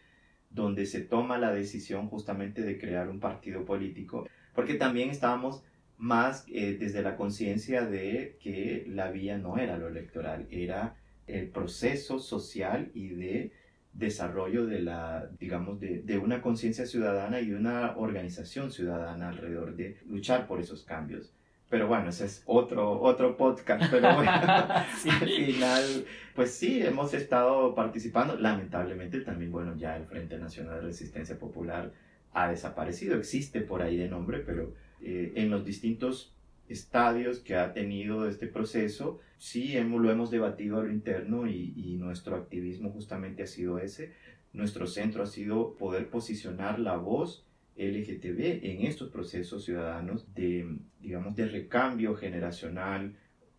donde 0.50 0.88
se 0.88 1.02
toma 1.02 1.38
la 1.38 1.54
decisión 1.54 2.08
justamente 2.08 2.64
de 2.64 2.80
crear 2.80 3.10
un 3.10 3.20
partido 3.20 3.66
político, 3.66 4.28
porque 4.56 4.76
también 4.76 5.10
estábamos 5.10 5.64
más 5.98 6.46
eh, 6.50 6.78
desde 6.80 7.02
la 7.02 7.16
conciencia 7.16 7.86
de 7.86 8.38
que 8.42 8.86
la 8.90 9.12
vía 9.12 9.38
no 9.38 9.58
era 9.58 9.78
lo 9.78 9.88
electoral, 9.88 10.48
era 10.52 10.96
el 11.28 11.48
proceso 11.50 12.20
social 12.20 12.92
y 12.94 13.10
de 13.10 13.52
desarrollo 13.94 14.66
de 14.66 14.82
la, 14.82 15.30
digamos, 15.40 15.80
de, 15.80 16.00
de 16.02 16.18
una 16.18 16.42
conciencia 16.42 16.86
ciudadana 16.86 17.40
y 17.42 17.54
una 17.54 17.96
organización 17.98 18.72
ciudadana 18.72 19.30
alrededor 19.30 19.76
de 19.76 19.98
luchar 20.08 20.48
por 20.48 20.60
esos 20.60 20.84
cambios. 20.84 21.32
Pero 21.70 21.88
bueno, 21.88 22.10
ese 22.10 22.26
es 22.26 22.44
otro, 22.46 23.02
otro 23.02 23.36
podcast, 23.38 23.86
pero 23.90 24.16
bueno, 24.16 24.32
Sí. 25.02 25.10
al 25.10 25.30
final, 25.30 26.06
pues 26.36 26.52
sí, 26.54 26.82
hemos 26.84 27.14
estado 27.14 27.74
participando. 27.74 28.36
Lamentablemente 28.38 29.22
también, 29.22 29.52
bueno, 29.52 29.76
ya 29.76 29.96
el 29.96 30.06
Frente 30.06 30.38
Nacional 30.38 30.76
de 30.76 30.82
Resistencia 30.82 31.38
Popular 31.40 31.92
ha 32.34 32.48
desaparecido, 32.50 33.18
existe 33.18 33.62
por 33.62 33.82
ahí 33.82 33.98
de 33.98 34.08
nombre, 34.08 34.40
pero 34.40 34.74
eh, 35.04 35.34
en 35.36 35.50
los 35.50 35.66
distintos 35.66 36.34
estadios 36.70 37.40
que 37.40 37.56
ha 37.56 37.74
tenido 37.74 38.28
este 38.28 38.48
proceso, 38.48 39.20
sí 39.38 39.78
hemos, 39.78 40.02
lo 40.02 40.12
hemos 40.12 40.32
debatido 40.32 40.80
a 40.80 40.84
lo 40.84 40.92
interno 40.92 41.48
y, 41.48 41.74
y 41.76 41.98
nuestro 41.98 42.36
activismo 42.36 42.92
justamente 42.92 43.44
ha 43.44 43.48
sido 43.48 43.80
ese. 43.80 44.14
Nuestro 44.54 44.88
centro 44.88 45.24
ha 45.24 45.28
sido 45.28 45.76
poder 45.76 46.10
posicionar 46.10 46.80
la 46.80 46.98
voz 46.98 47.46
LGTB 47.76 48.66
en 48.66 48.86
estos 48.86 49.10
procesos 49.10 49.66
ciudadanos 49.66 50.34
de, 50.36 50.78
digamos, 51.00 51.36
de 51.36 51.48
recambio 51.48 52.16
generacional 52.16 53.16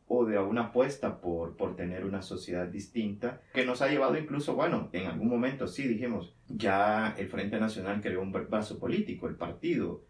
o 0.06 0.24
de 0.24 0.38
una 0.38 0.66
apuesta 0.66 1.20
por, 1.20 1.56
por 1.56 1.76
tener 1.76 2.04
una 2.04 2.22
sociedad 2.22 2.66
distinta, 2.66 3.40
que 3.52 3.64
nos 3.64 3.82
ha 3.82 3.88
llevado 3.88 4.16
incluso, 4.18 4.54
bueno, 4.54 4.90
en 4.92 5.06
algún 5.06 5.28
momento 5.28 5.66
sí 5.66 5.88
dijimos, 5.88 6.36
ya 6.48 7.14
el 7.18 7.28
Frente 7.28 7.58
Nacional 7.58 8.00
creó 8.00 8.20
un 8.20 8.30
brazo 8.30 8.78
político, 8.78 9.28
el 9.28 9.36
partido, 9.36 10.04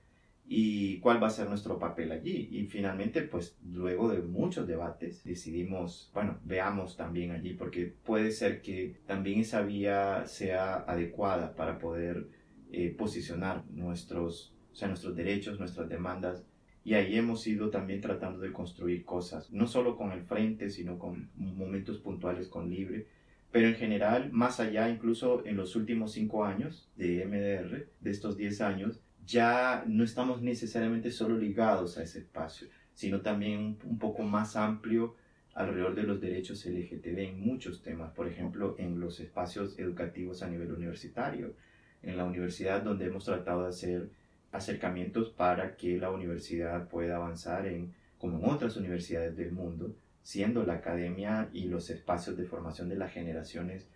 y 0.56 1.00
cuál 1.00 1.20
va 1.20 1.26
a 1.26 1.30
ser 1.30 1.48
nuestro 1.48 1.80
papel 1.80 2.12
allí. 2.12 2.48
Y 2.52 2.66
finalmente, 2.66 3.22
pues 3.22 3.58
luego 3.72 4.08
de 4.08 4.22
muchos 4.22 4.68
debates, 4.68 5.24
decidimos, 5.24 6.12
bueno, 6.14 6.38
veamos 6.44 6.96
también 6.96 7.32
allí, 7.32 7.54
porque 7.54 7.86
puede 7.86 8.30
ser 8.30 8.62
que 8.62 9.00
también 9.04 9.40
esa 9.40 9.62
vía 9.62 10.28
sea 10.28 10.76
adecuada 10.86 11.56
para 11.56 11.80
poder 11.80 12.28
eh, 12.70 12.94
posicionar 12.96 13.64
nuestros, 13.68 14.54
o 14.70 14.76
sea, 14.76 14.86
nuestros 14.86 15.16
derechos, 15.16 15.58
nuestras 15.58 15.88
demandas. 15.88 16.46
Y 16.84 16.94
ahí 16.94 17.16
hemos 17.16 17.44
ido 17.48 17.70
también 17.70 18.00
tratando 18.00 18.38
de 18.38 18.52
construir 18.52 19.04
cosas, 19.04 19.50
no 19.50 19.66
solo 19.66 19.96
con 19.96 20.12
el 20.12 20.22
frente, 20.22 20.70
sino 20.70 21.00
con 21.00 21.30
momentos 21.34 21.98
puntuales 21.98 22.46
con 22.46 22.70
Libre, 22.70 23.08
pero 23.50 23.66
en 23.66 23.74
general, 23.74 24.30
más 24.30 24.60
allá, 24.60 24.88
incluso 24.88 25.44
en 25.46 25.56
los 25.56 25.74
últimos 25.74 26.12
cinco 26.12 26.44
años 26.44 26.90
de 26.94 27.24
MDR, 27.26 27.88
de 28.00 28.10
estos 28.10 28.36
10 28.36 28.60
años, 28.60 29.00
ya 29.26 29.84
no 29.86 30.04
estamos 30.04 30.42
necesariamente 30.42 31.10
solo 31.10 31.36
ligados 31.36 31.98
a 31.98 32.02
ese 32.02 32.20
espacio, 32.20 32.68
sino 32.92 33.20
también 33.20 33.78
un 33.84 33.98
poco 33.98 34.22
más 34.22 34.56
amplio 34.56 35.16
alrededor 35.54 35.94
de 35.94 36.02
los 36.02 36.20
derechos 36.20 36.64
LGTB 36.66 37.18
en 37.18 37.40
muchos 37.40 37.82
temas, 37.82 38.12
por 38.12 38.26
ejemplo, 38.26 38.74
en 38.78 38.98
los 39.00 39.20
espacios 39.20 39.78
educativos 39.78 40.42
a 40.42 40.48
nivel 40.48 40.72
universitario, 40.72 41.54
en 42.02 42.16
la 42.16 42.24
universidad 42.24 42.82
donde 42.82 43.06
hemos 43.06 43.24
tratado 43.24 43.62
de 43.62 43.68
hacer 43.68 44.10
acercamientos 44.52 45.30
para 45.30 45.76
que 45.76 45.98
la 45.98 46.10
universidad 46.10 46.88
pueda 46.88 47.16
avanzar 47.16 47.66
en, 47.66 47.94
como 48.18 48.38
en 48.38 48.50
otras 48.50 48.76
universidades 48.76 49.36
del 49.36 49.52
mundo, 49.52 49.94
siendo 50.22 50.64
la 50.64 50.74
academia 50.74 51.48
y 51.52 51.64
los 51.64 51.90
espacios 51.90 52.36
de 52.36 52.44
formación 52.44 52.88
de 52.88 52.96
las 52.96 53.12
generaciones 53.12 53.88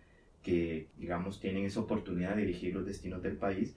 que, 0.43 0.87
digamos, 0.97 1.39
tienen 1.39 1.65
esa 1.65 1.81
oportunidad 1.81 2.35
de 2.35 2.41
dirigir 2.41 2.73
los 2.73 2.85
destinos 2.85 3.21
del 3.21 3.35
país, 3.35 3.75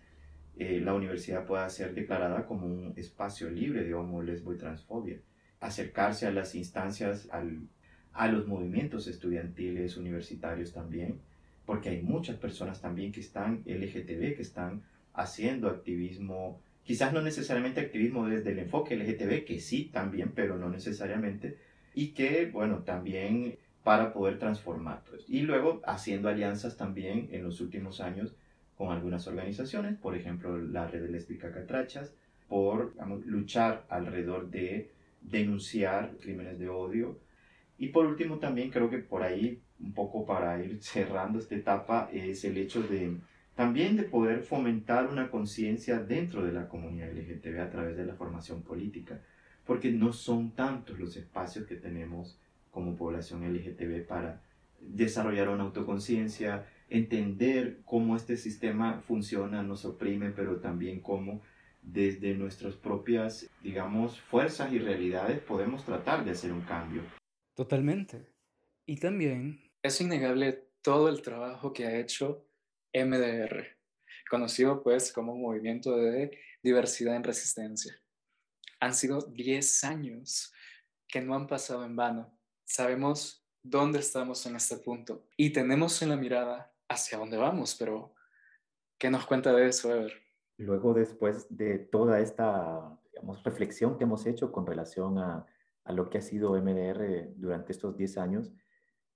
eh, 0.56 0.80
la 0.80 0.94
universidad 0.94 1.46
pueda 1.46 1.68
ser 1.70 1.94
declarada 1.94 2.46
como 2.46 2.66
un 2.66 2.92
espacio 2.96 3.50
libre 3.50 3.84
de 3.84 3.94
homo, 3.94 4.22
lesbo 4.22 4.52
y 4.52 4.58
transfobia. 4.58 5.20
Acercarse 5.60 6.26
a 6.26 6.32
las 6.32 6.54
instancias, 6.54 7.28
al, 7.30 7.68
a 8.12 8.28
los 8.28 8.46
movimientos 8.46 9.06
estudiantiles, 9.06 9.96
universitarios 9.96 10.72
también, 10.72 11.20
porque 11.64 11.88
hay 11.88 12.02
muchas 12.02 12.36
personas 12.36 12.80
también 12.80 13.12
que 13.12 13.20
están 13.20 13.62
LGTB, 13.66 14.36
que 14.36 14.42
están 14.42 14.82
haciendo 15.14 15.68
activismo, 15.68 16.60
quizás 16.84 17.12
no 17.12 17.22
necesariamente 17.22 17.80
activismo 17.80 18.26
desde 18.26 18.52
el 18.52 18.58
enfoque 18.58 18.96
LGTB, 18.96 19.44
que 19.44 19.60
sí 19.60 19.90
también, 19.92 20.32
pero 20.34 20.58
no 20.58 20.68
necesariamente, 20.68 21.58
y 21.94 22.08
que, 22.08 22.46
bueno, 22.46 22.78
también 22.80 23.56
para 23.82 24.12
poder 24.12 24.38
transformar. 24.38 25.02
Y 25.28 25.40
luego 25.40 25.80
haciendo 25.84 26.28
alianzas 26.28 26.76
también 26.76 27.28
en 27.32 27.42
los 27.42 27.60
últimos 27.60 28.00
años 28.00 28.34
con 28.82 28.90
algunas 28.90 29.28
organizaciones, 29.28 29.96
por 29.96 30.16
ejemplo 30.16 30.58
la 30.58 30.88
Red 30.88 31.08
Lésbica 31.08 31.52
Catrachas, 31.52 32.12
por 32.48 32.96
luchar 33.24 33.86
alrededor 33.88 34.50
de 34.50 34.90
denunciar 35.20 36.16
crímenes 36.20 36.58
de 36.58 36.68
odio. 36.68 37.20
Y 37.78 37.90
por 37.90 38.06
último 38.06 38.40
también 38.40 38.70
creo 38.70 38.90
que 38.90 38.98
por 38.98 39.22
ahí, 39.22 39.62
un 39.78 39.92
poco 39.92 40.26
para 40.26 40.60
ir 40.60 40.82
cerrando 40.82 41.38
esta 41.38 41.54
etapa, 41.54 42.10
es 42.12 42.44
el 42.44 42.56
hecho 42.56 42.82
de 42.82 43.18
también 43.54 43.96
de 43.96 44.02
poder 44.02 44.40
fomentar 44.40 45.06
una 45.06 45.30
conciencia 45.30 46.00
dentro 46.00 46.44
de 46.44 46.50
la 46.50 46.66
comunidad 46.68 47.12
LGTB 47.12 47.60
a 47.60 47.70
través 47.70 47.96
de 47.96 48.04
la 48.04 48.14
formación 48.14 48.62
política, 48.62 49.20
porque 49.64 49.92
no 49.92 50.12
son 50.12 50.56
tantos 50.56 50.98
los 50.98 51.16
espacios 51.16 51.66
que 51.66 51.76
tenemos 51.76 52.36
como 52.72 52.96
población 52.96 53.44
LGTB 53.44 54.08
para 54.08 54.40
desarrollar 54.80 55.50
una 55.50 55.62
autoconciencia, 55.62 56.66
entender 56.92 57.80
cómo 57.84 58.16
este 58.16 58.36
sistema 58.36 59.00
funciona, 59.00 59.62
nos 59.62 59.84
oprime, 59.84 60.30
pero 60.30 60.60
también 60.60 61.00
cómo 61.00 61.42
desde 61.80 62.34
nuestras 62.34 62.74
propias, 62.74 63.48
digamos, 63.62 64.20
fuerzas 64.20 64.72
y 64.72 64.78
realidades 64.78 65.40
podemos 65.40 65.84
tratar 65.84 66.24
de 66.24 66.30
hacer 66.32 66.52
un 66.52 66.60
cambio. 66.62 67.02
Totalmente. 67.54 68.26
Y 68.86 68.96
también 68.96 69.60
es 69.82 70.00
innegable 70.00 70.68
todo 70.82 71.08
el 71.08 71.22
trabajo 71.22 71.72
que 71.72 71.86
ha 71.86 71.98
hecho 71.98 72.46
MDR, 72.94 73.78
conocido 74.30 74.82
pues 74.82 75.12
como 75.12 75.34
Movimiento 75.34 75.96
de 75.96 76.38
Diversidad 76.62 77.16
en 77.16 77.24
Resistencia. 77.24 78.00
Han 78.80 78.94
sido 78.94 79.22
10 79.22 79.84
años 79.84 80.52
que 81.08 81.20
no 81.20 81.34
han 81.34 81.46
pasado 81.46 81.84
en 81.84 81.96
vano. 81.96 82.36
Sabemos 82.64 83.44
dónde 83.62 84.00
estamos 84.00 84.44
en 84.46 84.56
este 84.56 84.76
punto 84.76 85.26
y 85.36 85.50
tenemos 85.50 86.02
en 86.02 86.10
la 86.10 86.16
mirada 86.16 86.71
hacia 86.92 87.18
dónde 87.18 87.36
vamos, 87.36 87.76
pero 87.78 88.14
¿qué 88.98 89.10
nos 89.10 89.26
cuenta 89.26 89.52
de 89.52 89.68
eso, 89.68 89.94
Ever? 89.94 90.12
Luego, 90.58 90.94
después 90.94 91.46
de 91.50 91.78
toda 91.78 92.20
esta 92.20 92.98
digamos, 93.10 93.42
reflexión 93.42 93.98
que 93.98 94.04
hemos 94.04 94.26
hecho 94.26 94.52
con 94.52 94.66
relación 94.66 95.18
a, 95.18 95.46
a 95.84 95.92
lo 95.92 96.08
que 96.08 96.18
ha 96.18 96.22
sido 96.22 96.60
MDR 96.60 97.32
durante 97.36 97.72
estos 97.72 97.96
10 97.96 98.18
años, 98.18 98.52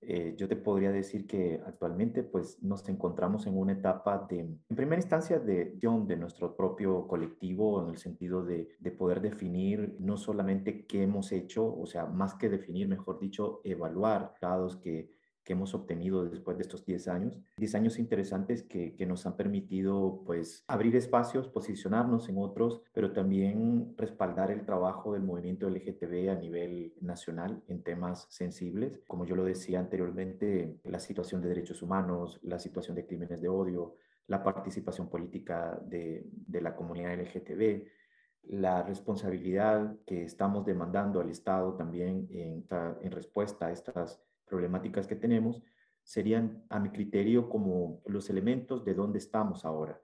eh, 0.01 0.35
yo 0.37 0.47
te 0.47 0.55
podría 0.55 0.91
decir 0.91 1.25
que 1.25 1.59
actualmente 1.65 2.21
pues 2.21 2.61
nos 2.61 2.87
encontramos 2.87 3.47
en 3.47 3.57
una 3.57 3.73
etapa 3.73 4.27
de, 4.29 4.41
en 4.41 4.75
primera 4.75 5.01
instancia, 5.01 5.39
de, 5.39 5.75
de 5.75 6.17
nuestro 6.17 6.55
propio 6.55 7.07
colectivo 7.07 7.81
en 7.81 7.89
el 7.89 7.97
sentido 7.97 8.45
de, 8.45 8.69
de, 8.79 8.91
poder 8.91 9.21
definir 9.21 9.95
no 9.99 10.17
solamente 10.17 10.85
qué 10.85 11.01
hemos 11.01 11.31
hecho, 11.31 11.75
o 11.75 11.87
sea, 11.87 12.05
más 12.05 12.35
que 12.35 12.47
definir, 12.47 12.87
mejor 12.87 13.19
dicho, 13.19 13.61
evaluar 13.63 14.35
dados 14.39 14.77
que 14.77 15.16
que 15.47 15.53
hemos 15.53 15.73
obtenido 15.73 16.25
después 16.25 16.57
de 16.57 16.63
estos 16.63 16.85
10 16.85 17.07
años. 17.07 17.39
10 17.55 17.75
años 17.75 17.99
interesantes 17.99 18.63
que, 18.63 18.93
nos 19.07 19.25
han 19.25 19.37
permitido 19.37 20.21
pues 20.25 20.65
abrir 20.67 20.93
espacios, 20.97 21.47
posicionarnos 21.47 22.27
en 22.27 22.37
otros, 22.37 22.81
pero 22.91 23.13
también 23.13 23.93
respaldar 23.97 24.51
el 24.51 24.65
trabajo 24.65 25.13
del 25.13 25.23
movimiento 25.23 25.69
LGTB 25.69 26.29
a 26.29 26.35
nivel 26.35 26.93
nacional 26.99 27.63
en 27.69 27.81
temas 27.81 28.27
sensibles. 28.29 28.99
Como 29.07 29.23
yo 29.23 29.37
lo 29.37 29.45
decía 29.45 29.79
anteriormente, 29.79 30.81
la 30.83 30.99
situación 30.99 31.41
de 31.41 31.47
derechos 31.47 31.81
humanos, 31.81 32.41
la 32.43 32.59
situación 32.59 32.97
de 32.97 33.05
crímenes 33.05 33.39
de 33.39 33.47
odio, 33.47 33.95
la 34.27 34.43
participación 34.43 35.07
política 35.07 35.79
de, 35.81 36.29
la 36.59 36.75
comunidad 36.75 37.17
LGTB, 37.17 37.87
la 38.49 38.83
responsabilidad 38.83 39.95
que 40.05 40.23
estamos 40.25 40.65
demandando 40.65 41.21
al 41.21 41.29
Estado 41.29 41.75
también 41.75 42.27
en 42.29 43.11
respuesta 43.11 43.67
a 43.67 43.71
estas 43.71 44.26
problemáticas 44.47 45.07
que 45.07 45.15
tenemos 45.15 45.61
serían, 46.03 46.63
a 46.69 46.79
mi 46.79 46.89
criterio, 46.89 47.49
como 47.49 48.01
los 48.05 48.29
elementos 48.29 48.85
de 48.85 48.93
dónde 48.93 49.19
estamos 49.19 49.65
ahora, 49.65 50.01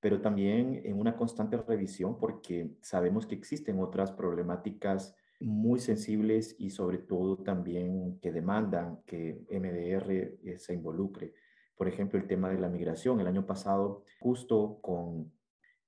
pero 0.00 0.20
también 0.20 0.82
en 0.84 0.98
una 0.98 1.16
constante 1.16 1.56
revisión 1.56 2.18
porque 2.18 2.76
sabemos 2.82 3.26
que 3.26 3.36
existen 3.36 3.80
otras 3.80 4.10
problemáticas 4.10 5.14
muy 5.40 5.78
sensibles 5.78 6.56
y 6.58 6.70
sobre 6.70 6.98
todo 6.98 7.36
también 7.38 8.18
que 8.20 8.32
demandan 8.32 9.02
que 9.06 9.44
MDR 9.50 10.10
eh, 10.10 10.58
se 10.58 10.74
involucre. 10.74 11.34
Por 11.76 11.88
ejemplo, 11.88 12.18
el 12.18 12.26
tema 12.26 12.50
de 12.50 12.58
la 12.58 12.68
migración. 12.68 13.20
El 13.20 13.26
año 13.26 13.46
pasado, 13.46 14.04
justo 14.20 14.78
con 14.80 15.32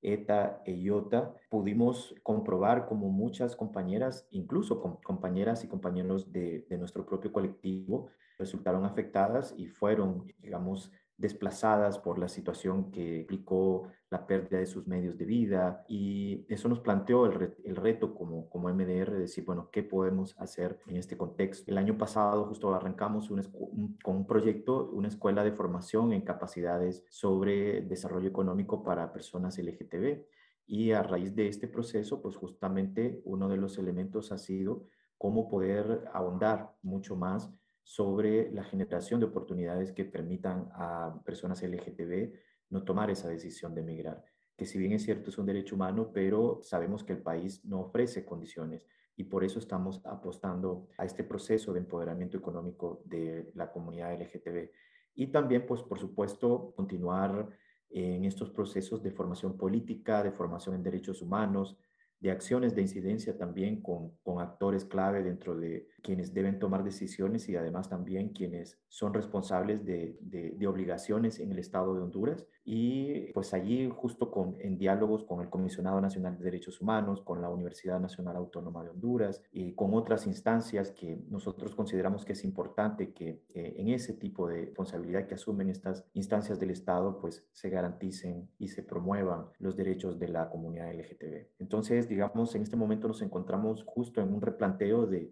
ETA 0.07 0.63
e 0.65 0.73
IOTA, 0.73 1.35
pudimos 1.51 2.15
comprobar 2.23 2.87
como 2.87 3.11
muchas 3.11 3.57
compañeras, 3.57 4.29
incluso 4.31 4.81
compañeras 5.03 5.65
y 5.65 5.69
compañeros 5.69 6.33
de, 6.33 6.65
de 6.71 6.79
nuestro 6.79 7.05
propio 7.05 7.33
colectivo, 7.33 8.09
resultaron 8.39 8.85
afectadas 8.85 9.53
y 9.57 9.67
fueron, 9.67 10.33
digamos, 10.39 10.93
desplazadas 11.17 11.99
por 11.99 12.19
la 12.19 12.29
situación 12.29 12.91
que 12.91 13.21
implicó 13.21 13.89
la 14.11 14.27
pérdida 14.27 14.59
de 14.59 14.67
sus 14.67 14.87
medios 14.87 15.17
de 15.17 15.25
vida 15.25 15.85
y 15.89 16.45
eso 16.49 16.69
nos 16.69 16.81
planteó 16.81 17.27
el, 17.27 17.77
reto 17.77 18.15
como, 18.15 18.49
como 18.49 18.69
MDR 18.69 19.13
de 19.13 19.21
decir, 19.21 19.45
bueno, 19.45 19.71
¿qué 19.73 19.83
podemos 19.83 20.37
hacer 20.39 20.79
en 20.87 20.97
este 20.97 21.17
contexto? 21.17 21.71
El 21.71 21.79
año 21.79 21.99
pasado 21.99 22.45
justo 22.47 22.73
arrancamos 22.75 23.29
con 23.29 24.17
un 24.17 24.27
proyecto, 24.27 24.91
una 24.93 25.09
escuela 25.09 25.43
de 25.43 25.53
formación 25.53 26.13
en 26.13 26.21
capacidades 26.21 27.05
sobre 27.09 27.81
desarrollo 27.83 28.29
económico 28.29 28.83
para 28.85 29.13
personas 29.13 29.59
LGTB 29.59 30.25
y 30.67 30.93
a 30.93 31.03
raíz 31.03 31.35
de 31.35 31.49
este 31.49 31.69
proceso, 31.69 32.21
pues 32.21 32.37
justamente 32.37 33.23
uno 33.25 33.49
de 33.49 33.57
los 33.57 33.79
elementos 33.79 34.33
ha 34.33 34.39
sido 34.39 34.85
cómo 35.19 35.49
poder 35.49 36.05
ahondar 36.13 36.75
mucho 36.83 37.17
más 37.17 37.51
sobre 37.87 38.51
la 38.51 38.65
generación 38.65 39.21
de 39.21 39.27
oportunidades 39.27 39.93
que 39.93 40.05
permitan 40.05 40.69
a 40.73 41.23
personas 41.25 41.63
LGTB 41.63 42.33
no 42.71 42.83
tomar 42.83 43.11
esa 43.13 43.29
decisión 43.29 43.77
de 43.77 43.83
emigrar, 43.83 44.25
que 44.57 44.67
si 44.67 44.77
bien 44.77 44.91
es 44.91 45.05
cierto 45.05 45.31
es 45.31 45.39
un 45.39 45.47
derecho 45.47 45.77
humano, 45.77 46.11
pero 46.13 46.59
sabemos 46.65 47.05
que 47.05 47.13
el 47.13 47.23
país 47.23 47.65
no 47.65 47.83
ofrece 47.83 48.25
condiciones 48.25 48.85
y 49.15 49.23
por 49.23 49.45
eso 49.45 49.61
estamos 49.61 50.05
apostando 50.05 50.89
a 50.99 51.05
este 51.05 51.23
proceso 51.23 51.73
de 51.73 51.79
empoderamiento 51.79 52.37
económico 52.37 53.03
de 53.05 53.53
la 53.55 53.71
comunidad 53.71 54.21
LGTB. 54.21 54.69
Y 55.15 55.29
también, 55.29 55.65
pues, 55.65 55.81
por 55.85 56.01
supuesto, 56.01 56.73
continuar 56.75 57.49
en 57.89 58.25
estos 58.25 58.51
procesos 58.51 59.01
de 59.01 59.13
formación 59.13 59.57
política, 59.57 60.25
de 60.25 60.33
formación 60.33 60.75
en 60.75 60.83
derechos 60.83 61.23
humanos, 61.23 61.79
de 62.21 62.31
acciones 62.31 62.75
de 62.75 62.83
incidencia 62.83 63.37
también 63.37 63.83
con, 63.83 64.13
con, 64.23 64.41
actores 64.41 64.85
clave 64.85 65.23
dentro 65.23 65.57
de 65.57 65.89
quienes 66.03 66.33
deben 66.33 66.59
tomar 66.59 66.85
decisiones 66.85 67.49
y 67.49 67.57
además 67.57 67.89
también 67.89 68.31
quienes 68.31 68.79
son 68.89 69.13
responsables 69.13 69.85
de, 69.85 70.17
de, 70.21 70.67
obligaciones 70.67 71.41
en 71.41 71.53
el 71.53 71.59
Estado 71.59 71.95
de 71.95 72.03
Honduras. 72.03 72.47
Y 72.65 73.33
pues 73.33 73.55
allí 73.55 73.89
justo 73.95 74.31
con, 74.31 74.57
en 74.61 74.77
diálogos 74.77 75.25
con 75.25 75.41
el 75.41 75.49
Comisionado 75.49 76.01
Nacional 76.01 76.37
de 76.37 76.45
Derechos 76.45 76.81
Humanos, 76.81 77.21
con 77.21 77.41
la 77.41 77.49
Universidad 77.49 78.01
Nacional 78.01 78.37
Autónoma 78.37 78.83
de 78.83 78.91
Honduras 78.91 79.43
y 79.53 79.73
con 79.75 79.95
otras 79.95 80.27
instancias 80.27 80.91
que 80.91 81.19
nosotros 81.29 81.75
consideramos 81.75 82.25
que 82.25 82.33
es 82.33 82.45
importante 82.45 83.13
que 83.13 83.43
en 83.55 83.89
ese 83.89 84.15
tipo 84.15 84.49
de 84.49 84.67
responsabilidad 84.67 85.27
que 85.27 85.35
asumen 85.35 85.71
estas 85.71 86.05
instancias 86.15 86.59
del 86.59 86.71
Estado 86.71 87.19
pues 87.21 87.47
se 87.53 87.71
garanticen 87.71 88.49
y 88.59 88.69
se 88.69 88.83
promuevan 88.83 89.47
los 89.59 89.77
derechos 89.77 90.19
de 90.19 90.29
la 90.29 90.51
comunidad 90.51 90.93
LGTB. 90.93 91.47
Entonces, 91.59 92.06
digamos, 92.09 92.55
en 92.55 92.63
este 92.63 92.77
momento 92.77 93.09
nos 93.09 93.23
encontramos 93.23 93.85
justo 93.85 94.21
en 94.21 94.33
un 94.33 94.41
replanteo 94.41 95.07
de, 95.07 95.31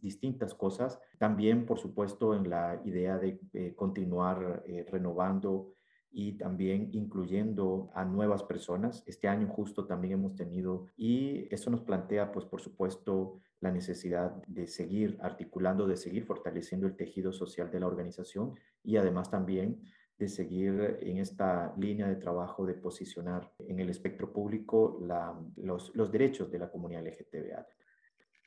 distintas 0.00 0.54
cosas. 0.54 0.98
También, 1.18 1.66
por 1.66 1.78
supuesto, 1.78 2.34
en 2.34 2.48
la 2.48 2.80
idea 2.84 3.18
de 3.18 3.40
eh, 3.52 3.74
continuar 3.74 4.62
eh, 4.66 4.86
renovando 4.90 5.74
y 6.12 6.32
también 6.32 6.90
incluyendo 6.92 7.90
a 7.94 8.04
nuevas 8.04 8.42
personas. 8.42 9.02
Este 9.06 9.28
año 9.28 9.48
justo 9.48 9.86
también 9.86 10.14
hemos 10.14 10.36
tenido 10.36 10.88
y 10.96 11.52
eso 11.52 11.70
nos 11.70 11.80
plantea, 11.80 12.32
pues 12.32 12.44
por 12.44 12.60
supuesto, 12.60 13.40
la 13.60 13.70
necesidad 13.70 14.42
de 14.46 14.66
seguir 14.66 15.18
articulando, 15.22 15.86
de 15.86 15.96
seguir 15.96 16.24
fortaleciendo 16.24 16.86
el 16.86 16.96
tejido 16.96 17.32
social 17.32 17.70
de 17.70 17.80
la 17.80 17.86
organización 17.86 18.54
y 18.82 18.96
además 18.96 19.30
también 19.30 19.80
de 20.22 20.28
seguir 20.28 20.98
en 21.00 21.18
esta 21.18 21.74
línea 21.76 22.08
de 22.08 22.16
trabajo 22.16 22.64
de 22.64 22.74
posicionar 22.74 23.52
en 23.58 23.80
el 23.80 23.90
espectro 23.90 24.32
público 24.32 24.98
los, 25.56 25.94
los 25.94 26.12
derechos 26.12 26.50
de 26.50 26.58
la 26.58 26.70
comunidad 26.70 27.04
LGTBA. 27.06 27.66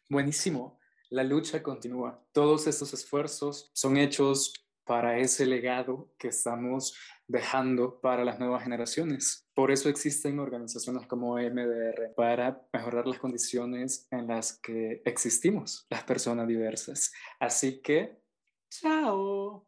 Buenísimo. 0.09 0.79
La 1.09 1.23
lucha 1.23 1.61
continúa. 1.61 2.19
Todos 2.31 2.67
estos 2.67 2.93
esfuerzos 2.93 3.69
son 3.73 3.97
hechos 3.97 4.53
para 4.85 5.17
ese 5.17 5.45
legado 5.45 6.13
que 6.17 6.29
estamos 6.29 6.95
dejando 7.27 7.99
para 7.99 8.23
las 8.23 8.39
nuevas 8.39 8.63
generaciones. 8.63 9.47
Por 9.53 9.71
eso 9.71 9.89
existen 9.89 10.39
organizaciones 10.39 11.07
como 11.07 11.35
MDR, 11.35 12.13
para 12.15 12.67
mejorar 12.71 13.07
las 13.07 13.19
condiciones 13.19 14.07
en 14.11 14.27
las 14.27 14.59
que 14.59 15.01
existimos 15.05 15.87
las 15.89 16.03
personas 16.03 16.47
diversas. 16.47 17.11
Así 17.39 17.81
que, 17.81 18.19
chao. 18.69 19.63